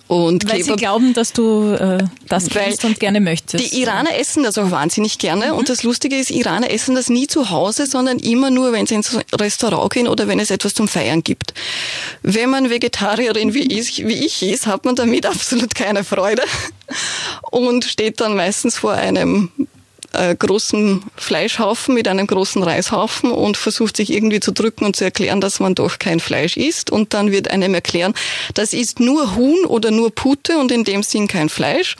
[0.07, 3.63] Und weil Kebab, sie glauben, dass du äh, das kennst und gerne möchtest.
[3.63, 5.53] Die Iraner essen das auch wahnsinnig gerne.
[5.53, 5.57] Mhm.
[5.57, 8.95] Und das Lustige ist, Iraner essen das nie zu Hause, sondern immer nur, wenn sie
[8.95, 11.53] ins Restaurant gehen oder wenn es etwas zum Feiern gibt.
[12.21, 16.43] Wenn man Vegetarierin wie ich, wie ich ist, hat man damit absolut keine Freude
[17.49, 19.49] und steht dann meistens vor einem
[20.13, 25.03] äh, großen Fleischhaufen mit einem großen Reishaufen und versucht sich irgendwie zu drücken und zu
[25.03, 26.91] erklären, dass man doch kein Fleisch isst.
[26.91, 28.13] Und dann wird einem erklären,
[28.53, 31.95] das ist nur Huhn oder nur Pute und in dem Sinn kein Fleisch.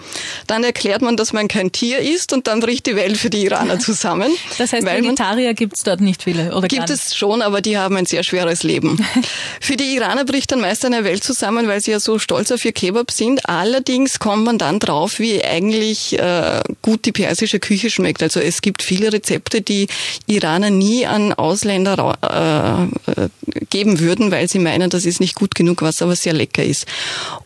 [0.47, 3.43] Dann erklärt man, dass man kein Tier isst und dann bricht die Welt für die
[3.45, 4.31] Iraner zusammen.
[4.57, 7.97] Das heißt, Vegetarier gibt es dort nicht viele, oder Gibt es schon, aber die haben
[7.97, 9.03] ein sehr schweres Leben.
[9.59, 12.63] für die Iraner bricht dann meist eine Welt zusammen, weil sie ja so stolz auf
[12.63, 13.49] ihr Kebab sind.
[13.49, 18.21] Allerdings kommt man dann drauf, wie eigentlich äh, gut die persische Küche schmeckt schmeckt.
[18.21, 19.87] Also es gibt viele Rezepte, die
[20.27, 23.29] Iraner nie an Ausländer äh,
[23.69, 26.85] geben würden, weil sie meinen, das ist nicht gut genug, was aber sehr lecker ist.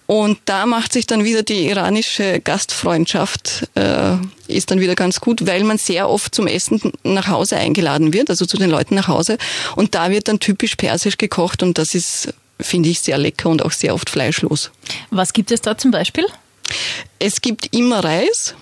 [0.08, 4.16] Und da macht sich dann wieder die iranische Gastfreundschaft, äh,
[4.48, 8.30] ist dann wieder ganz gut, weil man sehr oft zum Essen nach Hause eingeladen wird,
[8.32, 9.38] also zu den Leuten nach Hause.
[9.76, 13.64] Und da wird dann typisch persisch gekocht und das ist, finde ich, sehr lecker und
[13.64, 14.72] auch sehr oft fleischlos.
[15.12, 16.26] Was gibt es da zum Beispiel?
[17.20, 18.56] Es gibt immer Reis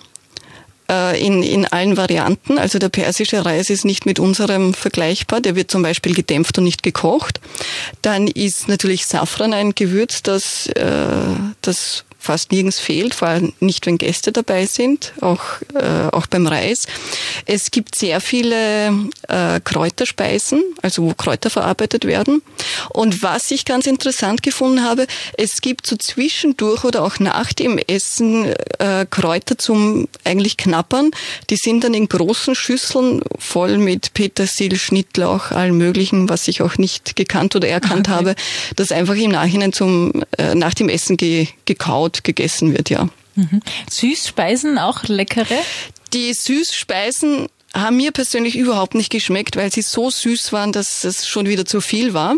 [0.88, 2.58] in, in allen Varianten.
[2.58, 5.42] Also der persische Reis ist nicht mit unserem vergleichbar.
[5.42, 7.40] Der wird zum Beispiel gedämpft und nicht gekocht.
[8.02, 11.06] Dann ist natürlich Safran ein Gewürz, das, äh,
[11.62, 16.48] das fast nirgends fehlt, vor allem nicht, wenn Gäste dabei sind, auch, äh, auch beim
[16.48, 16.88] Reis.
[17.46, 18.88] Es gibt sehr viele
[19.28, 22.42] äh, Kräuterspeisen, also wo Kräuter verarbeitet werden.
[22.90, 25.06] Und was ich ganz interessant gefunden habe,
[25.38, 31.12] es gibt so zwischendurch oder auch nach dem Essen äh, Kräuter zum eigentlich Knappern.
[31.50, 36.78] Die sind dann in großen Schüsseln voll mit Petersil, Schnittlauch, allem möglichen, was ich auch
[36.78, 38.18] nicht gekannt oder erkannt okay.
[38.18, 38.36] habe,
[38.76, 43.10] das einfach im Nachhinein zum, äh, nach dem Essen ge gekaut gegessen wird, ja.
[43.36, 43.62] Mhm.
[43.90, 45.58] Süßspeisen auch leckere?
[46.14, 51.28] Die Süßspeisen haben mir persönlich überhaupt nicht geschmeckt, weil sie so süß waren, dass es
[51.28, 52.36] schon wieder zu viel war.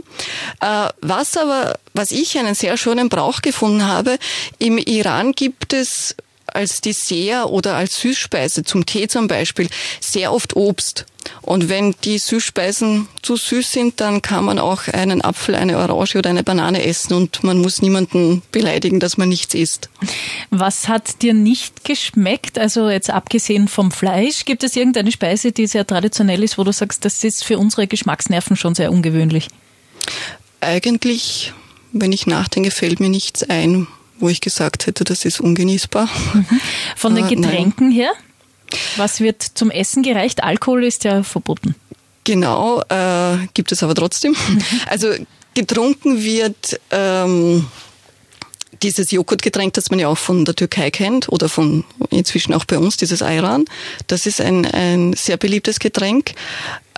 [0.62, 4.18] Äh, was aber, was ich einen sehr schönen Brauch gefunden habe,
[4.58, 6.16] im Iran gibt es
[6.54, 11.06] als Dessert oder als Süßspeise, zum Tee zum Beispiel, sehr oft Obst.
[11.42, 16.18] Und wenn die Süßspeisen zu süß sind, dann kann man auch einen Apfel, eine Orange
[16.18, 19.90] oder eine Banane essen und man muss niemanden beleidigen, dass man nichts isst.
[20.50, 22.58] Was hat dir nicht geschmeckt?
[22.58, 26.72] Also jetzt abgesehen vom Fleisch, gibt es irgendeine Speise, die sehr traditionell ist, wo du
[26.72, 29.48] sagst, das ist für unsere Geschmacksnerven schon sehr ungewöhnlich?
[30.62, 31.54] Eigentlich,
[31.92, 33.88] wenn ich nachdenke, fällt mir nichts ein,
[34.20, 36.10] wo ich gesagt hätte, das ist ungenießbar.
[36.34, 36.46] Mhm.
[36.96, 38.12] Von den Getränken her?
[38.98, 40.44] Was wird zum Essen gereicht?
[40.44, 41.76] Alkohol ist ja verboten.
[42.24, 44.34] Genau, äh, gibt es aber trotzdem.
[44.34, 44.62] Mhm.
[44.88, 45.14] Also
[45.54, 47.66] getrunken wird ähm,
[48.82, 52.78] dieses Joghurtgetränk, das man ja auch von der Türkei kennt oder von inzwischen auch bei
[52.78, 53.66] uns, dieses Ayran.
[54.08, 56.34] Das ist ein, ein sehr beliebtes Getränk.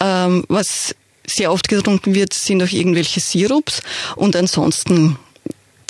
[0.02, 0.96] Ähm, was
[1.28, 3.82] sehr oft getrunken wird, sind auch irgendwelche Sirups
[4.16, 5.18] und ansonsten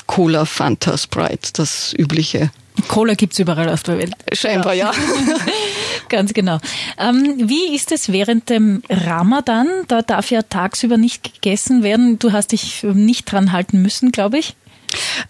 [0.10, 2.50] Cola, Fanta, Sprite, das übliche.
[2.88, 4.13] Cola gibt's überall auf der Welt.
[4.34, 4.91] Scheinbar, ja.
[4.91, 5.36] ja.
[6.10, 6.58] Ganz genau.
[6.98, 9.67] Ähm, wie ist es während dem Ramadan?
[9.88, 12.17] Da darf ja tagsüber nicht gegessen werden.
[12.17, 14.56] Du hast dich nicht dran halten müssen, glaube ich.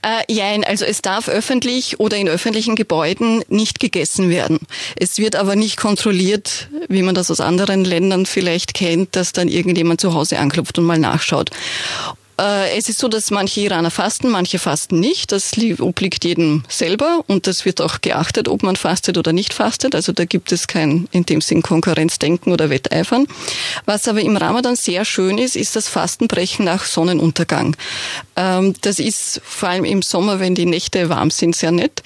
[0.02, 4.60] Äh, jein, also es darf öffentlich oder in öffentlichen Gebäuden nicht gegessen werden.
[4.96, 9.50] Es wird aber nicht kontrolliert, wie man das aus anderen Ländern vielleicht kennt, dass dann
[9.50, 11.50] irgendjemand zu Hause anklopft und mal nachschaut.
[12.40, 15.32] Äh, es ist so, dass manche Iraner fasten, manche fasten nicht.
[15.32, 19.94] Das obliegt jedem selber und das wird auch geachtet, ob man fastet oder nicht fastet.
[19.94, 23.28] Also da gibt es kein in dem Sinn Konkurrenzdenken oder Wetteifern.
[23.86, 27.76] Was aber im Ramadan sehr schön ist, ist das Fastenbrechen nach Sonnenuntergang.
[28.38, 32.04] Ähm, das ist vor allem im Sommer, wenn die Nächte warm sind, sehr nett,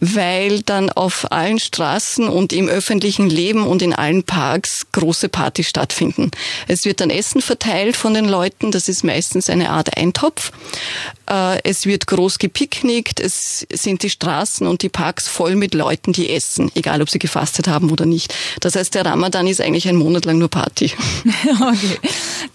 [0.00, 5.68] weil dann auf allen Straßen und im öffentlichen Leben und in allen Parks große Partys
[5.68, 6.32] stattfinden.
[6.66, 8.72] Es wird dann Essen verteilt von den Leuten.
[8.72, 10.52] Das ist meistens eine Art Eintopf.
[11.28, 16.12] Äh, es wird groß gepicknickt, es sind die Straßen und die Parks voll mit Leuten,
[16.12, 18.34] die essen, egal ob sie gefastet haben oder nicht.
[18.60, 20.92] Das heißt, der Ramadan ist eigentlich ein Monat lang nur Party.
[21.60, 21.98] okay.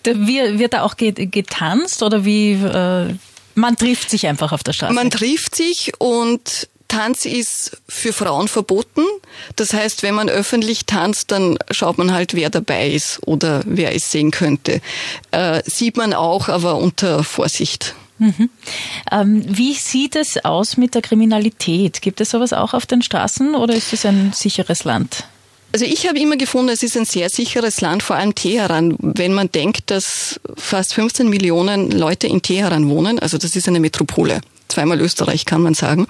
[0.04, 2.54] Wie, wird da auch getanzt oder wie?
[2.54, 3.16] Äh,
[3.56, 4.94] man trifft sich einfach auf der Straße.
[4.94, 9.06] Man trifft sich und Tanz ist für Frauen verboten.
[9.56, 13.96] Das heißt, wenn man öffentlich tanzt, dann schaut man halt, wer dabei ist oder wer
[13.96, 14.82] es sehen könnte.
[15.32, 17.96] Äh, sieht man auch, aber unter Vorsicht.
[18.18, 18.50] Mhm.
[19.10, 22.02] Ähm, wie sieht es aus mit der Kriminalität?
[22.02, 25.24] Gibt es sowas auch auf den Straßen oder ist es ein sicheres Land?
[25.72, 28.98] Also ich habe immer gefunden, es ist ein sehr sicheres Land, vor allem Teheran.
[29.00, 33.80] Wenn man denkt, dass fast 15 Millionen Leute in Teheran wohnen, also das ist eine
[33.80, 36.08] Metropole zweimal Österreich kann man sagen,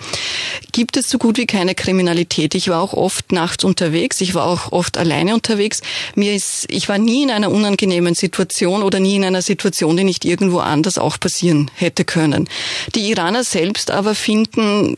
[0.71, 2.55] gibt es so gut wie keine Kriminalität.
[2.55, 5.81] Ich war auch oft nachts unterwegs, ich war auch oft alleine unterwegs.
[6.15, 10.03] Mir ist, ich war nie in einer unangenehmen Situation oder nie in einer Situation, die
[10.03, 12.47] nicht irgendwo anders auch passieren hätte können.
[12.95, 14.95] Die Iraner selbst aber finden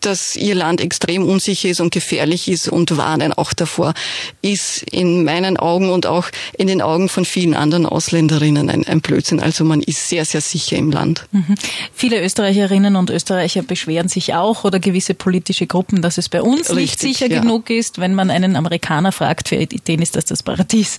[0.00, 3.94] dass ihr Land extrem unsicher ist und gefährlich ist und warnen auch davor,
[4.42, 9.00] ist in meinen Augen und auch in den Augen von vielen anderen Ausländerinnen ein, ein
[9.00, 9.40] Blödsinn.
[9.40, 11.26] Also man ist sehr, sehr sicher im Land.
[11.32, 11.54] Mhm.
[11.92, 16.70] Viele Österreicherinnen und Österreicher beschweren sich auch oder gewisse politische Gruppen, dass es bei uns
[16.70, 17.40] Richtig, nicht sicher ja.
[17.40, 17.98] genug ist.
[17.98, 20.98] Wenn man einen Amerikaner fragt, für den ist das das Paradies.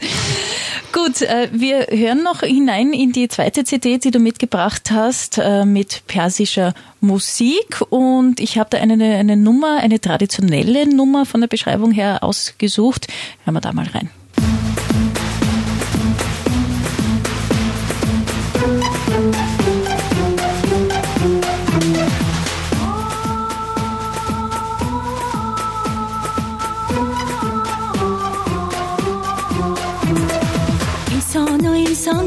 [0.91, 5.65] Gut, äh, wir hören noch hinein in die zweite CD, die du mitgebracht hast, äh,
[5.65, 11.47] mit persischer Musik und ich habe da eine, eine Nummer, eine traditionelle Nummer von der
[11.47, 13.07] Beschreibung her ausgesucht.
[13.45, 14.09] Hören wir da mal rein.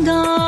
[0.05, 0.44] ne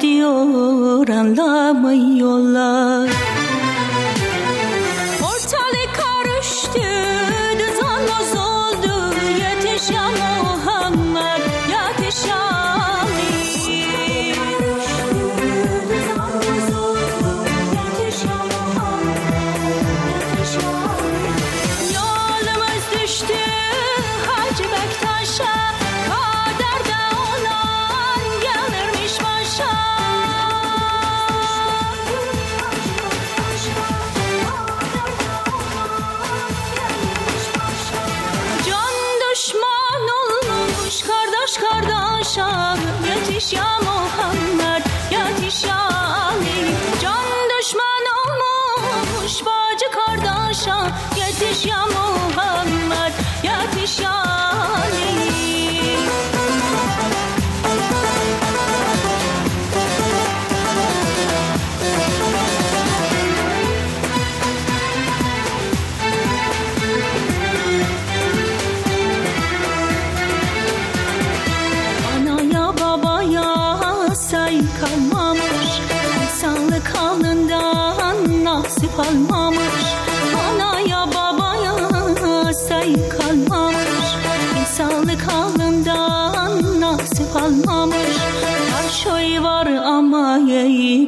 [0.00, 3.10] diyor anlamıyorlar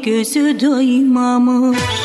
[0.04, 1.99] gözü duymamış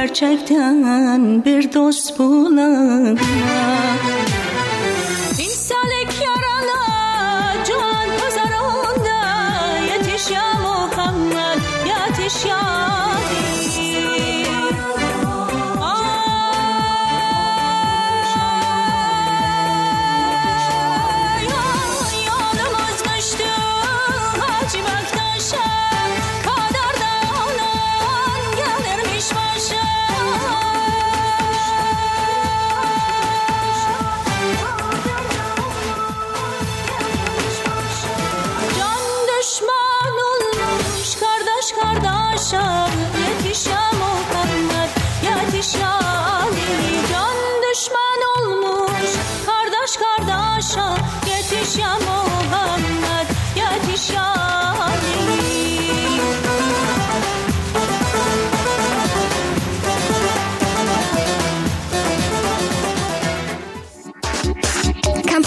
[0.00, 3.16] gerçekten bir dost bulana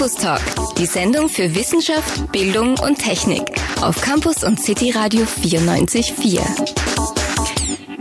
[0.03, 3.43] Campus Talk, die Sendung für Wissenschaft, Bildung und Technik
[3.81, 7.12] auf Campus und City Radio 94.4.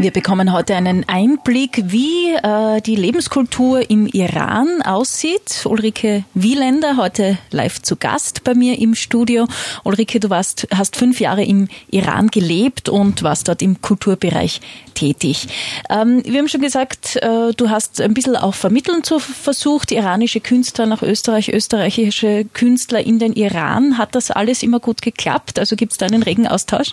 [0.02, 5.64] Wir bekommen heute einen Einblick, wie äh, die Lebenskultur im Iran aussieht.
[5.64, 9.46] Ulrike Wieländer, heute live zu Gast bei mir im Studio.
[9.84, 14.60] Ulrike, du warst, hast fünf Jahre im Iran gelebt und warst dort im Kulturbereich
[14.94, 15.46] tätig.
[15.88, 20.40] Ähm, wir haben schon gesagt, äh, du hast ein bisschen auch vermitteln zu versucht, iranische
[20.40, 23.98] Künstler nach Österreich, österreichische Künstler in den Iran.
[23.98, 25.60] Hat das alles immer gut geklappt?
[25.60, 26.92] Also gibt es da einen regen Austausch?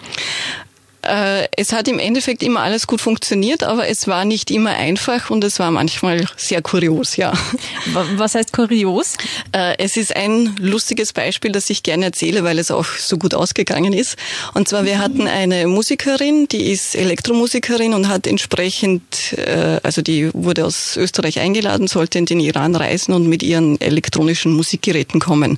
[1.10, 5.30] Äh, es hat im Endeffekt immer alles gut funktioniert, aber es war nicht immer einfach
[5.32, 7.34] und es war manchmal sehr kurios, ja.
[8.16, 9.16] Was heißt kurios?
[9.52, 13.34] Äh, es ist ein lustiges Beispiel, das ich gerne erzähle, weil es auch so gut
[13.34, 14.18] ausgegangen ist.
[14.54, 20.30] Und zwar, wir hatten eine Musikerin, die ist Elektromusikerin und hat entsprechend, äh, also die
[20.34, 25.58] wurde aus Österreich eingeladen, sollte in den Iran reisen und mit ihren elektronischen Musikgeräten kommen.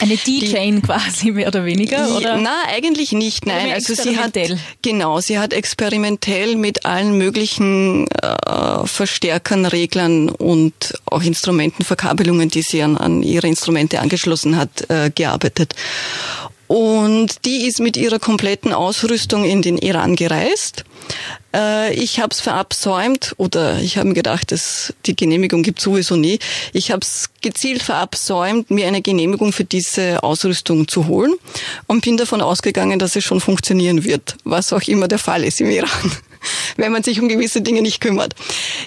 [0.00, 2.36] Eine DJ quasi mehr oder weniger, oder?
[2.36, 3.46] Na, eigentlich nicht.
[3.46, 4.38] Nein, also sie hat
[4.82, 12.82] genau, sie hat experimentell mit allen möglichen äh, Verstärkern, Reglern und auch Instrumentenverkabelungen, die sie
[12.82, 15.74] an, an ihre Instrumente angeschlossen hat, äh, gearbeitet.
[16.68, 20.84] Und die ist mit ihrer kompletten Ausrüstung in den Iran gereist
[21.54, 26.16] Äh, ich habe es verabsäumt oder ich habe mir gedacht, dass die Genehmigung gibt sowieso
[26.16, 26.38] nie.
[26.72, 31.34] Ich habe es gezielt verabsäumt, mir eine Genehmigung für diese Ausrüstung zu holen
[31.86, 35.60] und bin davon ausgegangen, dass es schon funktionieren wird, was auch immer der Fall ist
[35.60, 36.12] im Iran
[36.76, 38.34] wenn man sich um gewisse Dinge nicht kümmert.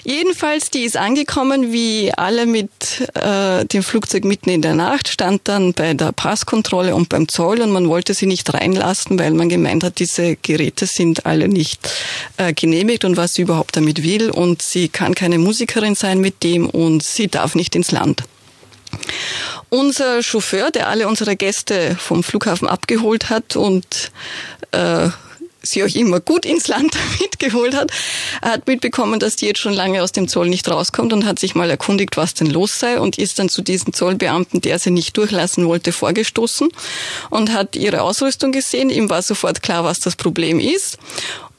[0.04, 2.70] Jedenfalls, die ist angekommen, wie alle mit
[3.14, 7.60] äh, dem Flugzeug mitten in der Nacht, stand dann bei der Passkontrolle und beim Zoll
[7.60, 11.88] und man wollte sie nicht reinlassen, weil man gemeint hat, diese Geräte sind alle nicht
[12.48, 16.42] äh, genehmigt und was sie überhaupt damit will und sie kann keine Musikerin sein mit
[16.42, 18.22] dem und sie darf nicht ins Land.
[19.70, 24.12] Unser Chauffeur, der alle unsere Gäste vom Flughafen abgeholt hat und
[24.72, 25.08] äh,
[25.62, 27.90] sie euch immer gut ins Land mitgeholt hat,
[28.42, 31.54] hat mitbekommen, dass die jetzt schon lange aus dem Zoll nicht rauskommt und hat sich
[31.54, 35.16] mal erkundigt, was denn los sei und ist dann zu diesem Zollbeamten, der sie nicht
[35.16, 36.68] durchlassen wollte, vorgestoßen
[37.30, 38.90] und hat ihre Ausrüstung gesehen.
[38.90, 40.98] Ihm war sofort klar, was das Problem ist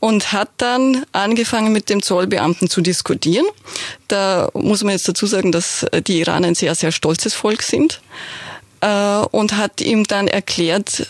[0.04, 3.46] und hat dann angefangen mit dem Zollbeamten zu diskutieren.
[4.10, 8.02] Da muss man jetzt dazu sagen, dass die Iraner ein sehr, sehr stolzes Volk sind
[8.82, 11.08] äh, und hat ihm dann erklärt,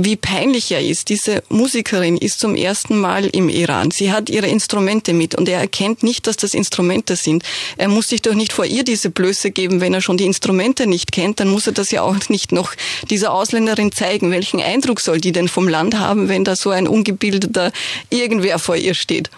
[0.00, 1.08] wie peinlich er ist.
[1.08, 3.90] Diese Musikerin ist zum ersten Mal im Iran.
[3.90, 7.42] Sie hat ihre Instrumente mit und er erkennt nicht, dass das Instrumente sind.
[7.76, 10.86] Er muss sich doch nicht vor ihr diese Blöße geben, wenn er schon die Instrumente
[10.86, 12.74] nicht kennt, dann muss er das ja auch nicht noch
[13.10, 14.30] dieser Ausländerin zeigen.
[14.30, 17.72] Welchen Eindruck soll die denn vom Land haben, wenn da so ein ungebildeter
[18.08, 19.30] irgendwer vor ihr steht?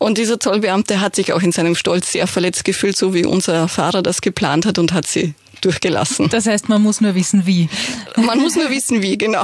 [0.00, 3.68] Und dieser Zollbeamte hat sich auch in seinem Stolz sehr verletzt gefühlt, so wie unser
[3.68, 5.34] Fahrer das geplant hat und hat sie
[5.64, 6.28] durchgelassen.
[6.28, 7.68] Das heißt, man muss nur wissen, wie.
[8.16, 9.42] Man muss nur wissen, wie, genau.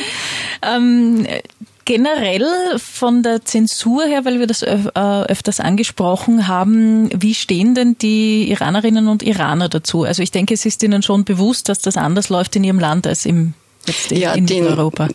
[0.62, 1.26] ähm,
[1.84, 2.46] generell
[2.78, 8.50] von der Zensur her, weil wir das äh, öfters angesprochen haben, wie stehen denn die
[8.50, 10.04] Iranerinnen und Iraner dazu?
[10.04, 13.06] Also ich denke, es ist ihnen schon bewusst, dass das anders läuft in ihrem Land
[13.06, 13.54] als im
[13.86, 15.08] jetzt ja, in den, Europa.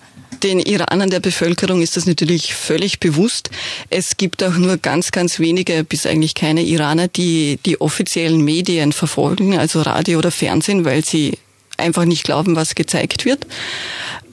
[0.46, 3.50] Den Iranern der Bevölkerung ist das natürlich völlig bewusst.
[3.89, 8.91] Es gibt auch nur ganz, ganz wenige bis eigentlich keine Iraner, die die offiziellen Medien
[8.91, 11.39] verfolgen, also Radio oder Fernsehen, weil sie
[11.78, 13.48] einfach nicht glauben, was gezeigt wird.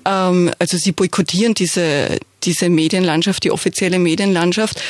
[0.05, 4.81] Ähm, also sie boykottieren diese, diese Medienlandschaft, die offizielle Medienlandschaft.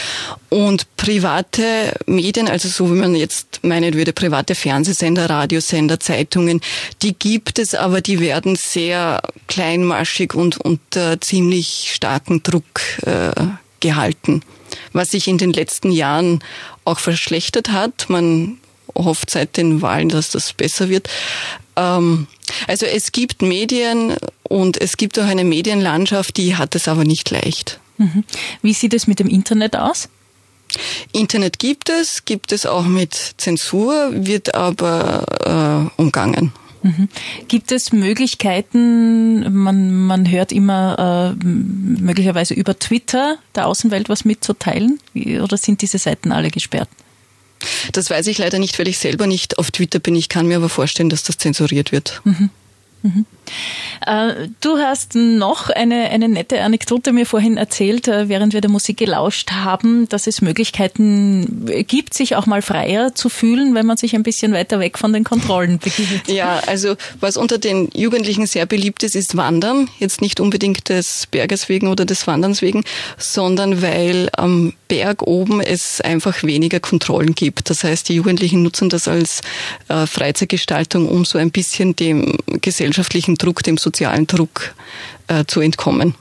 [0.49, 6.61] Und private Medien, also so wie man jetzt meinen würde, private Fernsehsender, Radiosender, Zeitungen,
[7.03, 13.33] die gibt es, aber die werden sehr kleinmaschig und unter ziemlich starken Druck äh,
[13.81, 14.43] gehalten.
[14.93, 16.41] Was sich in den letzten Jahren
[16.85, 18.07] auch verschlechtert hat.
[18.09, 18.59] Man
[18.95, 21.09] hofft seit den Wahlen, dass das besser wird.
[21.77, 22.27] Ähm,
[22.66, 27.31] also es gibt Medien und es gibt auch eine Medienlandschaft, die hat es aber nicht
[27.31, 27.81] leicht.
[27.99, 28.25] Mhm.
[28.62, 30.09] Wie sieht es mit dem Internet aus?
[31.12, 36.53] Internet gibt es, gibt es auch mit Zensur, wird aber äh, umgangen.
[36.83, 37.09] Mhm.
[37.47, 44.99] Gibt es Möglichkeiten, man, man hört immer äh, möglicherweise über Twitter der Außenwelt was mitzuteilen?
[45.14, 46.89] Oder sind diese Seiten alle gesperrt?
[47.93, 50.15] Das weiß ich leider nicht, weil ich selber nicht auf Twitter bin.
[50.15, 52.21] Ich kann mir aber vorstellen, dass das zensuriert wird.
[52.25, 52.51] Mhm.
[53.03, 53.27] Mhm.
[54.07, 58.70] Äh, du hast noch eine, eine nette Anekdote mir vorhin erzählt, äh, während wir der
[58.70, 63.97] Musik gelauscht haben, dass es Möglichkeiten gibt, sich auch mal freier zu fühlen, wenn man
[63.97, 66.28] sich ein bisschen weiter weg von den Kontrollen begibt.
[66.28, 69.88] Ja, also was unter den Jugendlichen sehr beliebt ist, ist Wandern.
[69.99, 72.84] Jetzt nicht unbedingt des Berges wegen oder des Wanderns wegen,
[73.18, 77.70] sondern weil am Berg oben es einfach weniger Kontrollen gibt.
[77.70, 79.40] Das heißt, die Jugendlichen nutzen das als
[79.88, 84.74] äh, Freizeitgestaltung, um so ein bisschen dem gesellschaftlichen Druck, dem sozialen Druck
[85.28, 86.14] äh, zu entkommen.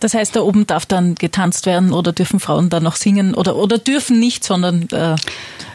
[0.00, 3.56] Das heißt, da oben darf dann getanzt werden oder dürfen Frauen dann noch singen oder,
[3.56, 5.16] oder dürfen nicht, sondern äh,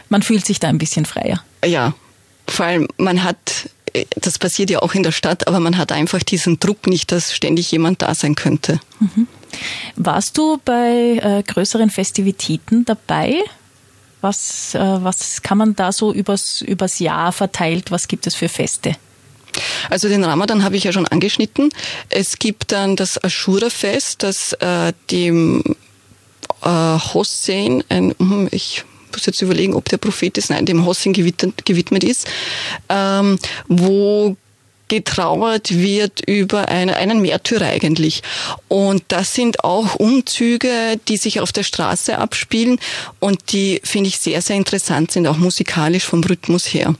[0.08, 1.42] man fühlt sich da ein bisschen freier.
[1.64, 1.94] Ja,
[2.48, 3.68] vor allem man hat,
[4.20, 7.34] das passiert ja auch in der Stadt, aber man hat einfach diesen Druck nicht, dass
[7.34, 8.80] ständig jemand da sein könnte.
[9.00, 9.26] Mhm.
[9.96, 13.36] Warst du bei äh, größeren Festivitäten dabei?
[14.20, 17.90] Was, äh, was kann man da so übers, übers Jahr verteilt?
[17.90, 18.96] Was gibt es für Feste?
[19.90, 21.70] Also den Ramadan habe ich ja schon angeschnitten.
[22.08, 25.62] Es gibt dann das Ashura-Fest, das äh, dem
[26.62, 31.12] äh, Hossein, ein, hm, ich muss jetzt überlegen, ob der Prophet ist, nein, dem Hossein
[31.12, 32.26] gewidmet, gewidmet ist,
[32.88, 33.38] ähm,
[33.68, 34.36] wo
[34.88, 38.22] getrauert wird über eine, einen Märtyrer eigentlich.
[38.68, 42.78] Und das sind auch Umzüge, die sich auf der Straße abspielen
[43.18, 46.94] und die, finde ich, sehr, sehr interessant sind, auch musikalisch vom Rhythmus her.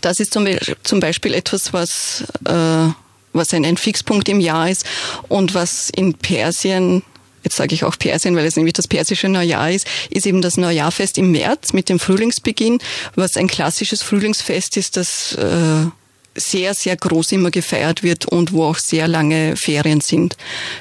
[0.00, 2.88] Das ist zum Beispiel etwas, was, äh,
[3.32, 4.84] was ein, ein Fixpunkt im Jahr ist
[5.28, 7.02] und was in Persien
[7.46, 10.56] jetzt sage ich auch Persien, weil es nämlich das persische Neujahr ist, ist eben das
[10.56, 12.80] Neujahrfest im März mit dem Frühlingsbeginn,
[13.14, 15.86] was ein klassisches Frühlingsfest ist, das äh,
[16.34, 20.36] sehr, sehr groß immer gefeiert wird und wo auch sehr lange Ferien sind.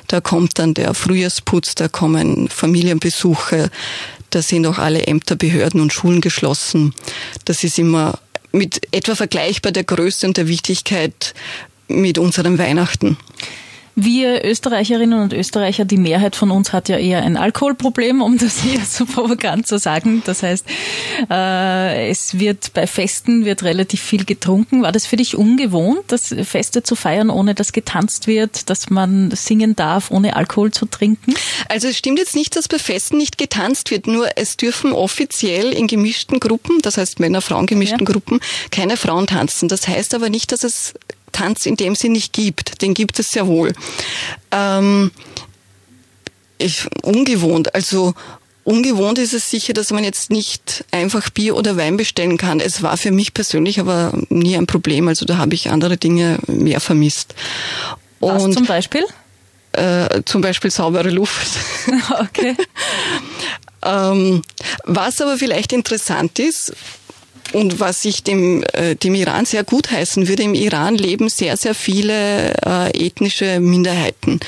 [0.08, 3.70] Da kommt dann der Frühjahrsputz, da kommen Familienbesuche,
[4.32, 6.93] da sind auch alle Ämter, Behörden und Schulen geschlossen.
[7.46, 8.20] Das ist immer
[8.56, 11.34] mit etwa vergleichbar der Größe und der Wichtigkeit
[11.88, 13.18] mit unserem Weihnachten.
[13.98, 18.62] Wir Österreicherinnen und Österreicher, die Mehrheit von uns hat ja eher ein Alkoholproblem, um das
[18.62, 20.22] hier so provokant zu sagen.
[20.26, 20.66] Das heißt,
[21.32, 24.82] äh, es wird bei Festen wird relativ viel getrunken.
[24.82, 29.32] War das für dich ungewohnt, das Feste zu feiern, ohne dass getanzt wird, dass man
[29.32, 31.34] singen darf, ohne Alkohol zu trinken?
[31.70, 35.72] Also es stimmt jetzt nicht, dass bei Festen nicht getanzt wird, nur es dürfen offiziell
[35.72, 38.12] in gemischten Gruppen, das heißt Männer-Frauen gemischten ja.
[38.12, 38.41] Gruppen,
[38.72, 39.70] keine Frauen tanzen.
[39.70, 40.93] Das heißt aber nicht, dass es
[41.36, 42.82] Tanz in dem Sinn nicht gibt.
[42.82, 43.74] Den gibt es sehr wohl.
[44.52, 45.12] Ähm,
[46.58, 48.14] ich, ungewohnt, also
[48.66, 52.60] Ungewohnt ist es sicher, dass man jetzt nicht einfach Bier oder Wein bestellen kann.
[52.60, 55.08] Es war für mich persönlich aber nie ein Problem.
[55.08, 57.36] Also da habe ich andere Dinge mehr vermisst.
[58.22, 59.06] Was Und, zum Beispiel?
[59.74, 61.48] Äh, zum Beispiel saubere Luft.
[62.10, 62.56] Okay.
[63.84, 64.42] ähm,
[64.86, 66.74] was aber vielleicht interessant ist,
[67.54, 71.58] und was ich dem, äh, dem Iran sehr gut heißen würde, im Iran leben sehr,
[71.58, 74.39] sehr viele äh, ethnische Minderheiten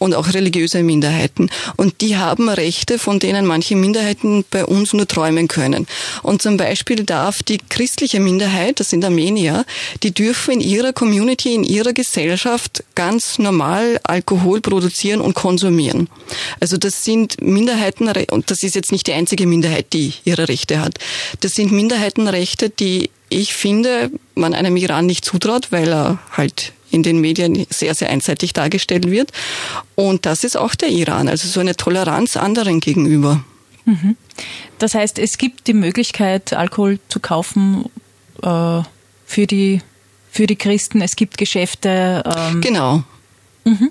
[0.00, 1.50] und auch religiöse Minderheiten.
[1.76, 5.86] Und die haben Rechte, von denen manche Minderheiten bei uns nur träumen können.
[6.22, 9.64] Und zum Beispiel darf die christliche Minderheit, das sind Armenier,
[10.02, 16.08] die dürfen in ihrer Community, in ihrer Gesellschaft ganz normal Alkohol produzieren und konsumieren.
[16.60, 20.80] Also das sind Minderheiten, und das ist jetzt nicht die einzige Minderheit, die ihre Rechte
[20.80, 20.94] hat.
[21.40, 27.02] Das sind Minderheitenrechte, die ich finde, man einem Iran nicht zutraut, weil er halt in
[27.02, 29.32] den Medien sehr, sehr einseitig dargestellt wird.
[29.94, 33.44] Und das ist auch der Iran, also so eine Toleranz anderen gegenüber.
[33.84, 34.16] Mhm.
[34.78, 37.84] Das heißt, es gibt die Möglichkeit, Alkohol zu kaufen
[38.42, 38.82] äh,
[39.26, 39.80] für, die,
[40.30, 41.00] für die Christen.
[41.00, 42.22] Es gibt Geschäfte.
[42.24, 43.02] Ähm genau.
[43.64, 43.90] Mhm.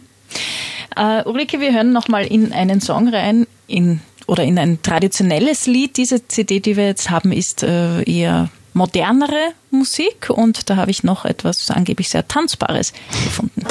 [0.95, 5.97] Äh, Ulrike, wir hören nochmal in einen Song rein, in, oder in ein traditionelles Lied.
[5.97, 8.49] Diese CD, die wir jetzt haben, ist äh, eher
[8.79, 12.93] modernere Musik und da habe ich noch etwas angeblich sehr Tanzbares
[13.25, 13.65] gefunden.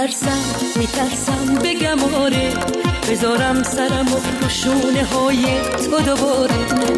[0.00, 0.39] Darsa
[1.98, 2.52] آره
[3.10, 6.54] بذارم سرم و شونه های تو دوباره.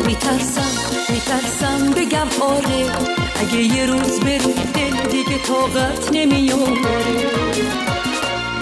[0.07, 0.72] میترسم
[1.09, 2.90] میترسم بگم آره
[3.40, 6.74] اگه یه روز بری دل دیگه طاقت نمیاره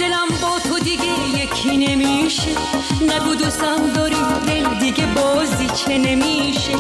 [0.00, 2.50] دلم با تو دیگه یکی نمیشه
[3.02, 4.16] نگو دوستم داری
[4.46, 6.72] دل دیگه بازی چه نمیشه.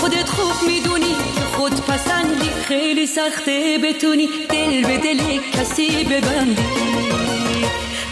[0.00, 1.14] خودت خوب می‌دونی
[1.56, 6.62] خود پسندی خیلی سخته بتونی دل به دل کسی ببندی.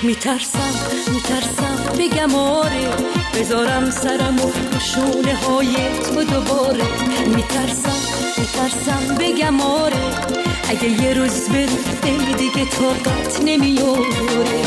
[0.02, 0.74] میترسم
[1.12, 1.92] میترسم.
[1.98, 2.88] بگم آره
[3.34, 5.74] بذارم سرم و شونه های
[6.04, 6.84] تو دوباره.
[7.36, 7.92] میترسم
[8.38, 9.14] میترسم.
[9.20, 9.96] بگم آره
[10.68, 11.66] اگه یه روز بری
[12.02, 14.59] دل دیگه طاقت نمیاره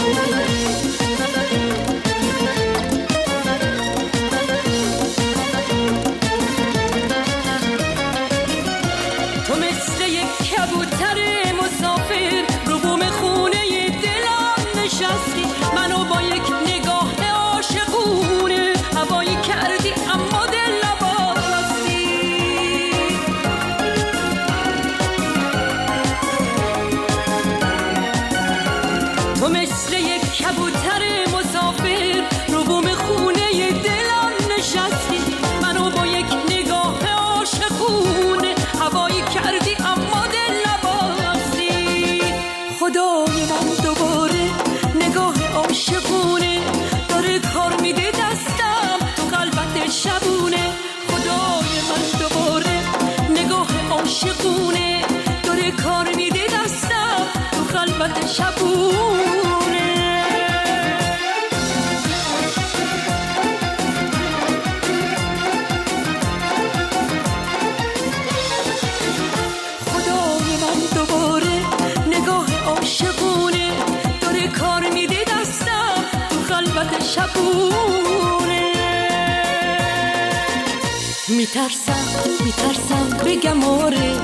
[81.54, 82.06] میترسم
[82.46, 84.16] میترسم بگم آره.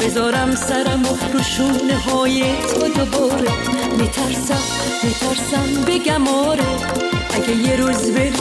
[0.00, 3.50] بذارم سرم و رو های تو دوباره
[3.98, 4.62] میترسم
[5.02, 6.64] میترسم بگم آره.
[7.34, 8.32] اگه یه روز بری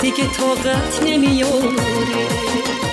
[0.00, 2.85] دیگه طاقت نمیاره.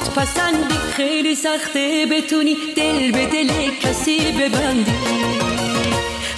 [0.00, 4.92] خود پسندی خیلی سخته بتونی دل به دل کسی ببندی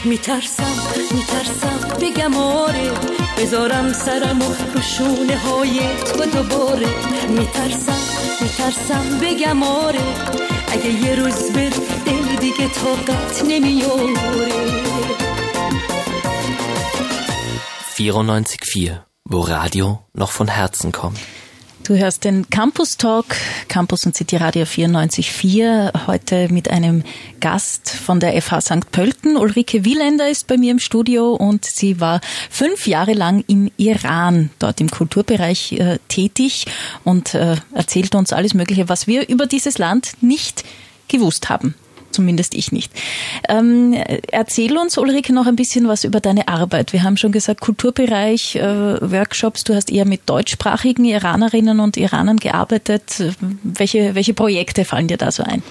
[0.05, 0.77] میترسم
[1.15, 2.91] میترسم بگم آره
[3.39, 4.55] بذارم سرم و
[4.99, 6.87] رو های تو دوباره
[7.29, 8.01] میترسم
[8.41, 10.01] میترسم بگم آره
[10.73, 11.73] اگه یه روز بر
[12.07, 14.13] دل دیگه طاقت نمیاره
[17.99, 21.42] 94.4, wo Radio noch von Herzen kommt.
[21.85, 23.27] Du hörst den Campus Talk,
[23.67, 27.03] Campus und City Radio 94.4, heute mit einem
[27.41, 28.93] Gast von der FH St.
[28.93, 29.37] Pölten.
[29.37, 32.21] Ulrike Wieländer ist bei mir im Studio und sie war
[32.51, 36.67] fünf Jahre lang im Iran, dort im Kulturbereich äh, tätig
[37.03, 40.65] und äh, erzählt uns alles Mögliche, was wir über dieses Land nicht
[41.09, 41.75] gewusst haben.
[42.13, 42.93] Zumindest ich nicht.
[43.49, 43.95] Ähm,
[44.31, 46.93] erzähl uns, Ulrike, noch ein bisschen was über deine Arbeit.
[46.93, 48.63] Wir haben schon gesagt, Kulturbereich, äh,
[49.01, 49.65] Workshops.
[49.65, 53.03] Du hast eher mit deutschsprachigen Iranerinnen und Iranern gearbeitet.
[53.63, 55.63] Welche, welche Projekte fallen dir da so ein?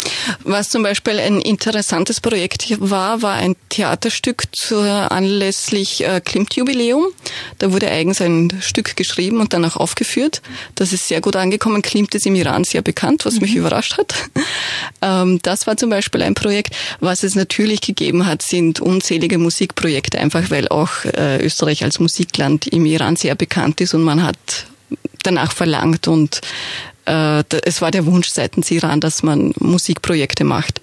[0.44, 7.06] Was zum Beispiel ein interessantes Projekt war, war ein Theaterstück zur anlässlich äh, Klimt-Jubiläum.
[7.60, 10.42] Da wurde eigens ein Stück geschrieben und dann auch aufgeführt.
[10.76, 11.82] Das ist sehr gut angekommen.
[11.82, 14.14] Klimt ist im Iran sehr bekannt, was mich überrascht hat.
[15.02, 16.76] Ähm, das war zum Beispiel ein Projekt.
[17.00, 22.68] Was es natürlich gegeben hat, sind unzählige Musikprojekte, einfach weil auch äh, Österreich als Musikland
[22.68, 24.38] im Iran sehr bekannt ist und man hat
[25.24, 26.42] danach verlangt und
[27.06, 30.81] äh, es war der Wunsch seitens Iran, dass man Musikprojekte macht.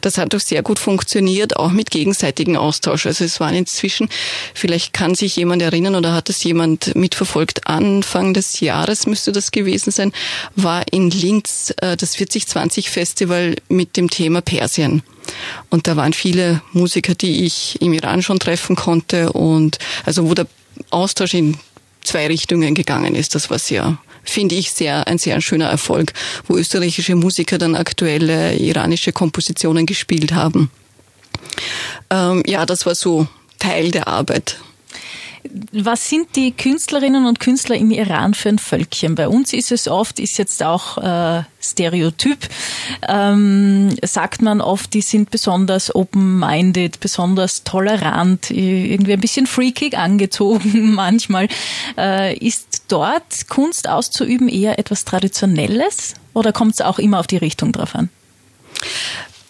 [0.00, 3.06] Das hat doch sehr gut funktioniert, auch mit gegenseitigem Austausch.
[3.06, 4.08] Also es waren inzwischen,
[4.54, 9.50] vielleicht kann sich jemand erinnern oder hat es jemand mitverfolgt, Anfang des Jahres müsste das
[9.50, 10.12] gewesen sein,
[10.54, 15.02] war in Linz äh, das 4020 Festival mit dem Thema Persien.
[15.70, 20.34] Und da waren viele Musiker, die ich im Iran schon treffen konnte und also wo
[20.34, 20.46] der
[20.90, 21.58] Austausch in
[22.02, 23.34] zwei Richtungen gegangen ist.
[23.34, 23.98] Das war sehr
[24.28, 26.12] finde ich sehr ein sehr schöner Erfolg,
[26.46, 30.70] wo österreichische Musiker dann aktuelle iranische Kompositionen gespielt haben.
[32.10, 33.26] Ähm, ja, das war so
[33.58, 34.58] Teil der Arbeit.
[35.72, 39.14] Was sind die Künstlerinnen und Künstler im Iran für ein Völkchen?
[39.14, 42.38] Bei uns ist es oft, ist jetzt auch äh, Stereotyp,
[43.08, 50.92] ähm, sagt man oft, die sind besonders open-minded, besonders tolerant, irgendwie ein bisschen freakig angezogen
[50.94, 51.48] manchmal.
[51.96, 57.38] Äh, ist dort Kunst auszuüben eher etwas Traditionelles oder kommt es auch immer auf die
[57.38, 58.10] Richtung drauf an?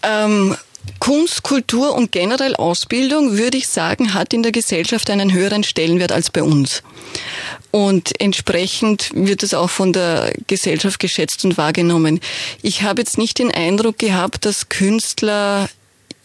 [0.03, 0.57] Ähm,
[0.99, 6.12] Kunst, Kultur und generell Ausbildung, würde ich sagen, hat in der Gesellschaft einen höheren Stellenwert
[6.12, 6.82] als bei uns.
[7.70, 12.20] Und entsprechend wird es auch von der Gesellschaft geschätzt und wahrgenommen.
[12.62, 15.68] Ich habe jetzt nicht den Eindruck gehabt, dass Künstler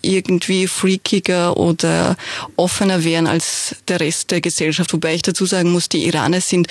[0.02, 2.16] irgendwie freakiger oder
[2.56, 4.94] offener wären als der Rest der Gesellschaft.
[4.94, 6.68] Wobei ich dazu sagen muss, die Iraner sind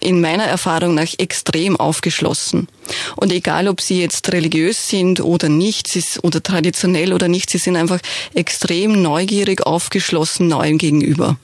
[0.00, 2.68] in meiner Erfahrung nach extrem aufgeschlossen.
[3.16, 7.58] Und egal, ob sie jetzt religiös sind oder nicht, sie, oder traditionell oder nicht, sie
[7.58, 8.00] sind einfach
[8.34, 11.36] extrem neugierig, aufgeschlossen neuem gegenüber.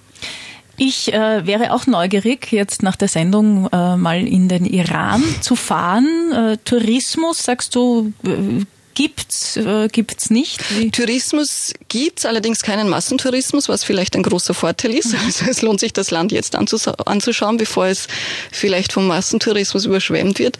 [0.80, 5.56] Ich äh, wäre auch neugierig, jetzt nach der Sendung äh, mal in den Iran zu
[5.56, 6.32] fahren.
[6.32, 8.64] Äh, Tourismus, sagst du, äh,
[8.98, 10.76] gibt's, äh, gibt's nicht?
[10.76, 10.90] Wie?
[10.90, 15.12] Tourismus gibt's, allerdings keinen Massentourismus, was vielleicht ein großer Vorteil ist.
[15.12, 15.20] Mhm.
[15.24, 18.08] Also es lohnt sich, das Land jetzt anzuschauen, bevor es
[18.50, 20.58] vielleicht vom Massentourismus überschwemmt wird.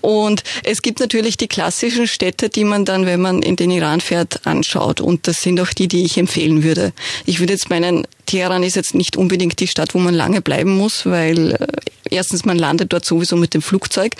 [0.00, 4.00] Und es gibt natürlich die klassischen Städte, die man dann, wenn man in den Iran
[4.00, 5.00] fährt, anschaut.
[5.00, 6.92] Und das sind auch die, die ich empfehlen würde.
[7.26, 10.76] Ich würde jetzt meinen, Teheran ist jetzt nicht unbedingt die Stadt, wo man lange bleiben
[10.76, 11.66] muss, weil äh,
[12.12, 14.14] erstens man landet dort sowieso mit dem Flugzeug,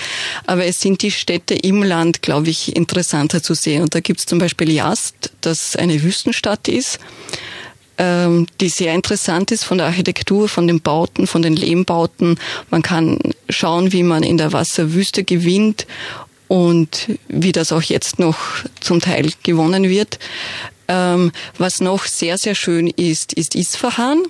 [0.47, 3.83] aber es sind die Städte im Land, glaube ich, interessanter zu sehen.
[3.83, 6.99] Und da gibt es zum Beispiel Yazd, das eine Wüstenstadt ist
[7.99, 12.39] ähm, die sehr interessant ist von der Architektur, von den Bauten, von den Lehmbauten.
[12.71, 13.19] Man kann
[13.49, 15.87] schauen, wie man in der Wasserwüste gewinnt
[16.49, 18.39] und wie das auch jetzt noch
[18.81, 20.19] zum Teil gewonnen wird.
[20.89, 24.23] Ähm, was noch sehr, sehr schön ist, ist Isfahan.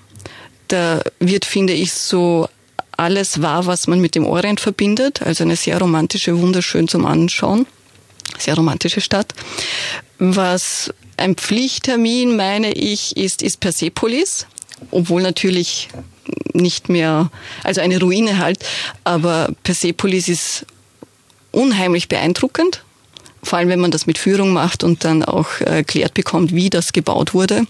[0.68, 2.48] Da wird, finde ich, so
[3.02, 5.22] alles war, was man mit dem Orient verbindet.
[5.22, 7.66] Also eine sehr romantische, wunderschön zum Anschauen.
[8.38, 9.34] Sehr romantische Stadt.
[10.18, 14.46] Was ein Pflichttermin, meine ich, ist, ist Persepolis.
[14.90, 15.88] Obwohl natürlich
[16.52, 17.30] nicht mehr,
[17.62, 18.64] also eine Ruine halt,
[19.04, 20.66] aber Persepolis ist
[21.50, 22.82] unheimlich beeindruckend.
[23.42, 26.92] Vor allem, wenn man das mit Führung macht und dann auch erklärt bekommt, wie das
[26.92, 27.66] gebaut wurde.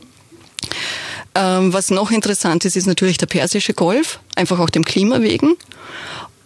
[1.35, 5.57] Ähm, was noch interessant ist, ist natürlich der Persische Golf, einfach auch dem Klima wegen.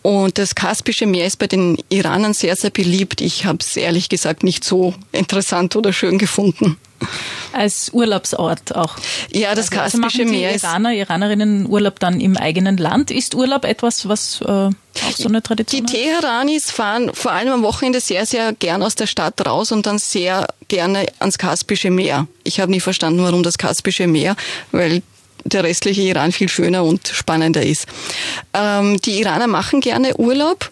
[0.02, 3.20] Und das Kaspische Meer ist bei den Iranern sehr, sehr beliebt.
[3.20, 6.76] Ich habe es ehrlich gesagt nicht so interessant oder schön gefunden.
[7.52, 8.96] Als Urlaubsort auch.
[9.30, 10.64] Ja, das also, Kaspische also Meer ist.
[10.64, 13.10] Iraner, Iranerinnen Urlaub dann im eigenen Land.
[13.10, 14.72] Ist Urlaub etwas, was äh, auch
[15.16, 19.06] so eine Tradition Die Teheranis fahren vor allem am Wochenende sehr, sehr gern aus der
[19.06, 22.26] Stadt raus und dann sehr gerne ans Kaspische Meer.
[22.44, 24.36] Ich habe nie verstanden, warum das Kaspische Meer,
[24.72, 25.02] weil
[25.44, 27.86] der restliche Iran viel schöner und spannender ist.
[28.52, 30.70] Ähm, die Iraner machen gerne Urlaub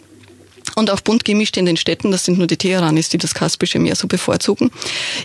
[0.75, 2.11] und auch bunt gemischt in den Städten.
[2.11, 4.71] Das sind nur die Teheranis, die das Kaspische Meer so bevorzugen.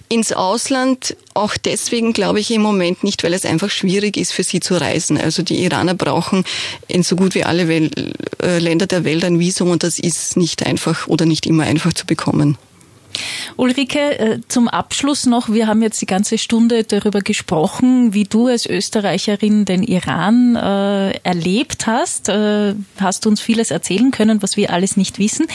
[0.08, 4.42] Ins Ausland auch deswegen glaube ich im Moment nicht, weil es einfach schwierig ist für
[4.42, 5.18] sie zu reisen.
[5.18, 6.44] Also die Iraner brauchen
[6.88, 10.66] in so gut wie alle äh, Länder der Welt ein Visum und das ist nicht
[10.66, 12.58] einfach oder nicht immer einfach zu bekommen.
[13.60, 18.46] Ulrike, äh, zum Abschluss noch, wir haben jetzt die ganze Stunde darüber gesprochen, wie du
[18.46, 22.30] als Österreicherin den Iran äh, erlebt hast.
[22.30, 25.46] Äh, hast du uns vieles erzählen können, was wir alles nicht wissen.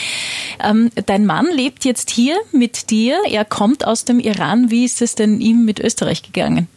[0.63, 3.17] Ähm, dein Mann lebt jetzt hier mit dir.
[3.27, 4.69] Er kommt aus dem Iran.
[4.69, 6.67] Wie ist es denn ihm mit Österreich gegangen?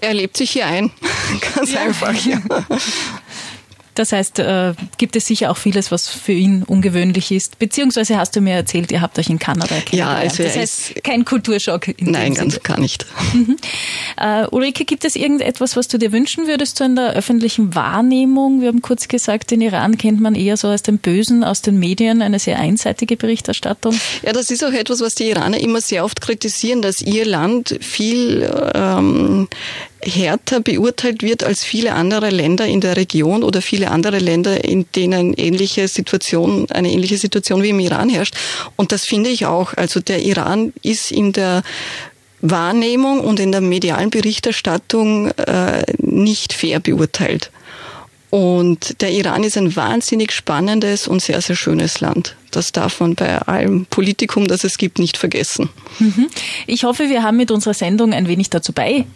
[0.00, 0.92] Er lebt sich hier ein.
[1.56, 1.80] Ganz ja.
[1.80, 2.14] einfach.
[2.24, 2.40] Ja.
[3.94, 7.58] Das heißt, äh, gibt es sicher auch vieles, was für ihn ungewöhnlich ist.
[7.58, 9.92] Beziehungsweise hast du mir erzählt, ihr habt euch in Kanada kennengelernt.
[9.92, 11.88] Ja, also das heißt, kein Kulturschock.
[11.88, 13.06] In nein, ganz gar nicht.
[13.32, 13.56] Mhm.
[14.20, 18.60] Uh, Ulrike, gibt es irgendetwas, was du dir wünschen würdest so in der öffentlichen Wahrnehmung?
[18.60, 21.78] Wir haben kurz gesagt, den Iran kennt man eher so aus dem Bösen, aus den
[21.78, 23.98] Medien, eine sehr einseitige Berichterstattung.
[24.22, 27.78] Ja, das ist auch etwas, was die Iraner immer sehr oft kritisieren, dass ihr Land
[27.80, 29.48] viel ähm,
[30.04, 34.86] härter beurteilt wird als viele andere Länder in der Region oder viele andere Länder, in
[34.94, 38.34] denen ähnliche Situation, eine ähnliche Situation wie im Iran herrscht.
[38.76, 39.74] Und das finde ich auch.
[39.74, 41.62] Also der Iran ist in der
[42.40, 47.50] Wahrnehmung und in der medialen Berichterstattung äh, nicht fair beurteilt.
[48.30, 52.34] Und der Iran ist ein wahnsinnig spannendes und sehr, sehr schönes Land.
[52.50, 55.70] Das darf man bei allem Politikum, das es gibt, nicht vergessen.
[56.00, 56.26] Mhm.
[56.66, 59.06] Ich hoffe, wir haben mit unserer Sendung ein wenig dazu bei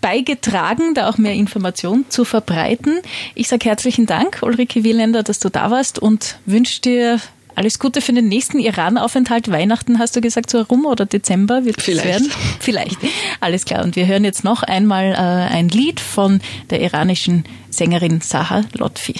[0.00, 2.98] beigetragen, da auch mehr Information zu verbreiten.
[3.34, 7.20] Ich sage herzlichen Dank, Ulrike Wieländer, dass du da warst und wünsche dir
[7.54, 9.50] alles Gute für den nächsten Iran-Aufenthalt.
[9.50, 12.30] Weihnachten hast du gesagt, so rum oder Dezember wird es werden?
[12.60, 12.98] Vielleicht.
[13.40, 13.84] Alles klar.
[13.84, 19.14] Und wir hören jetzt noch einmal äh, ein Lied von der iranischen Sängerin Saha Lotfi.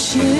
[0.00, 0.39] 世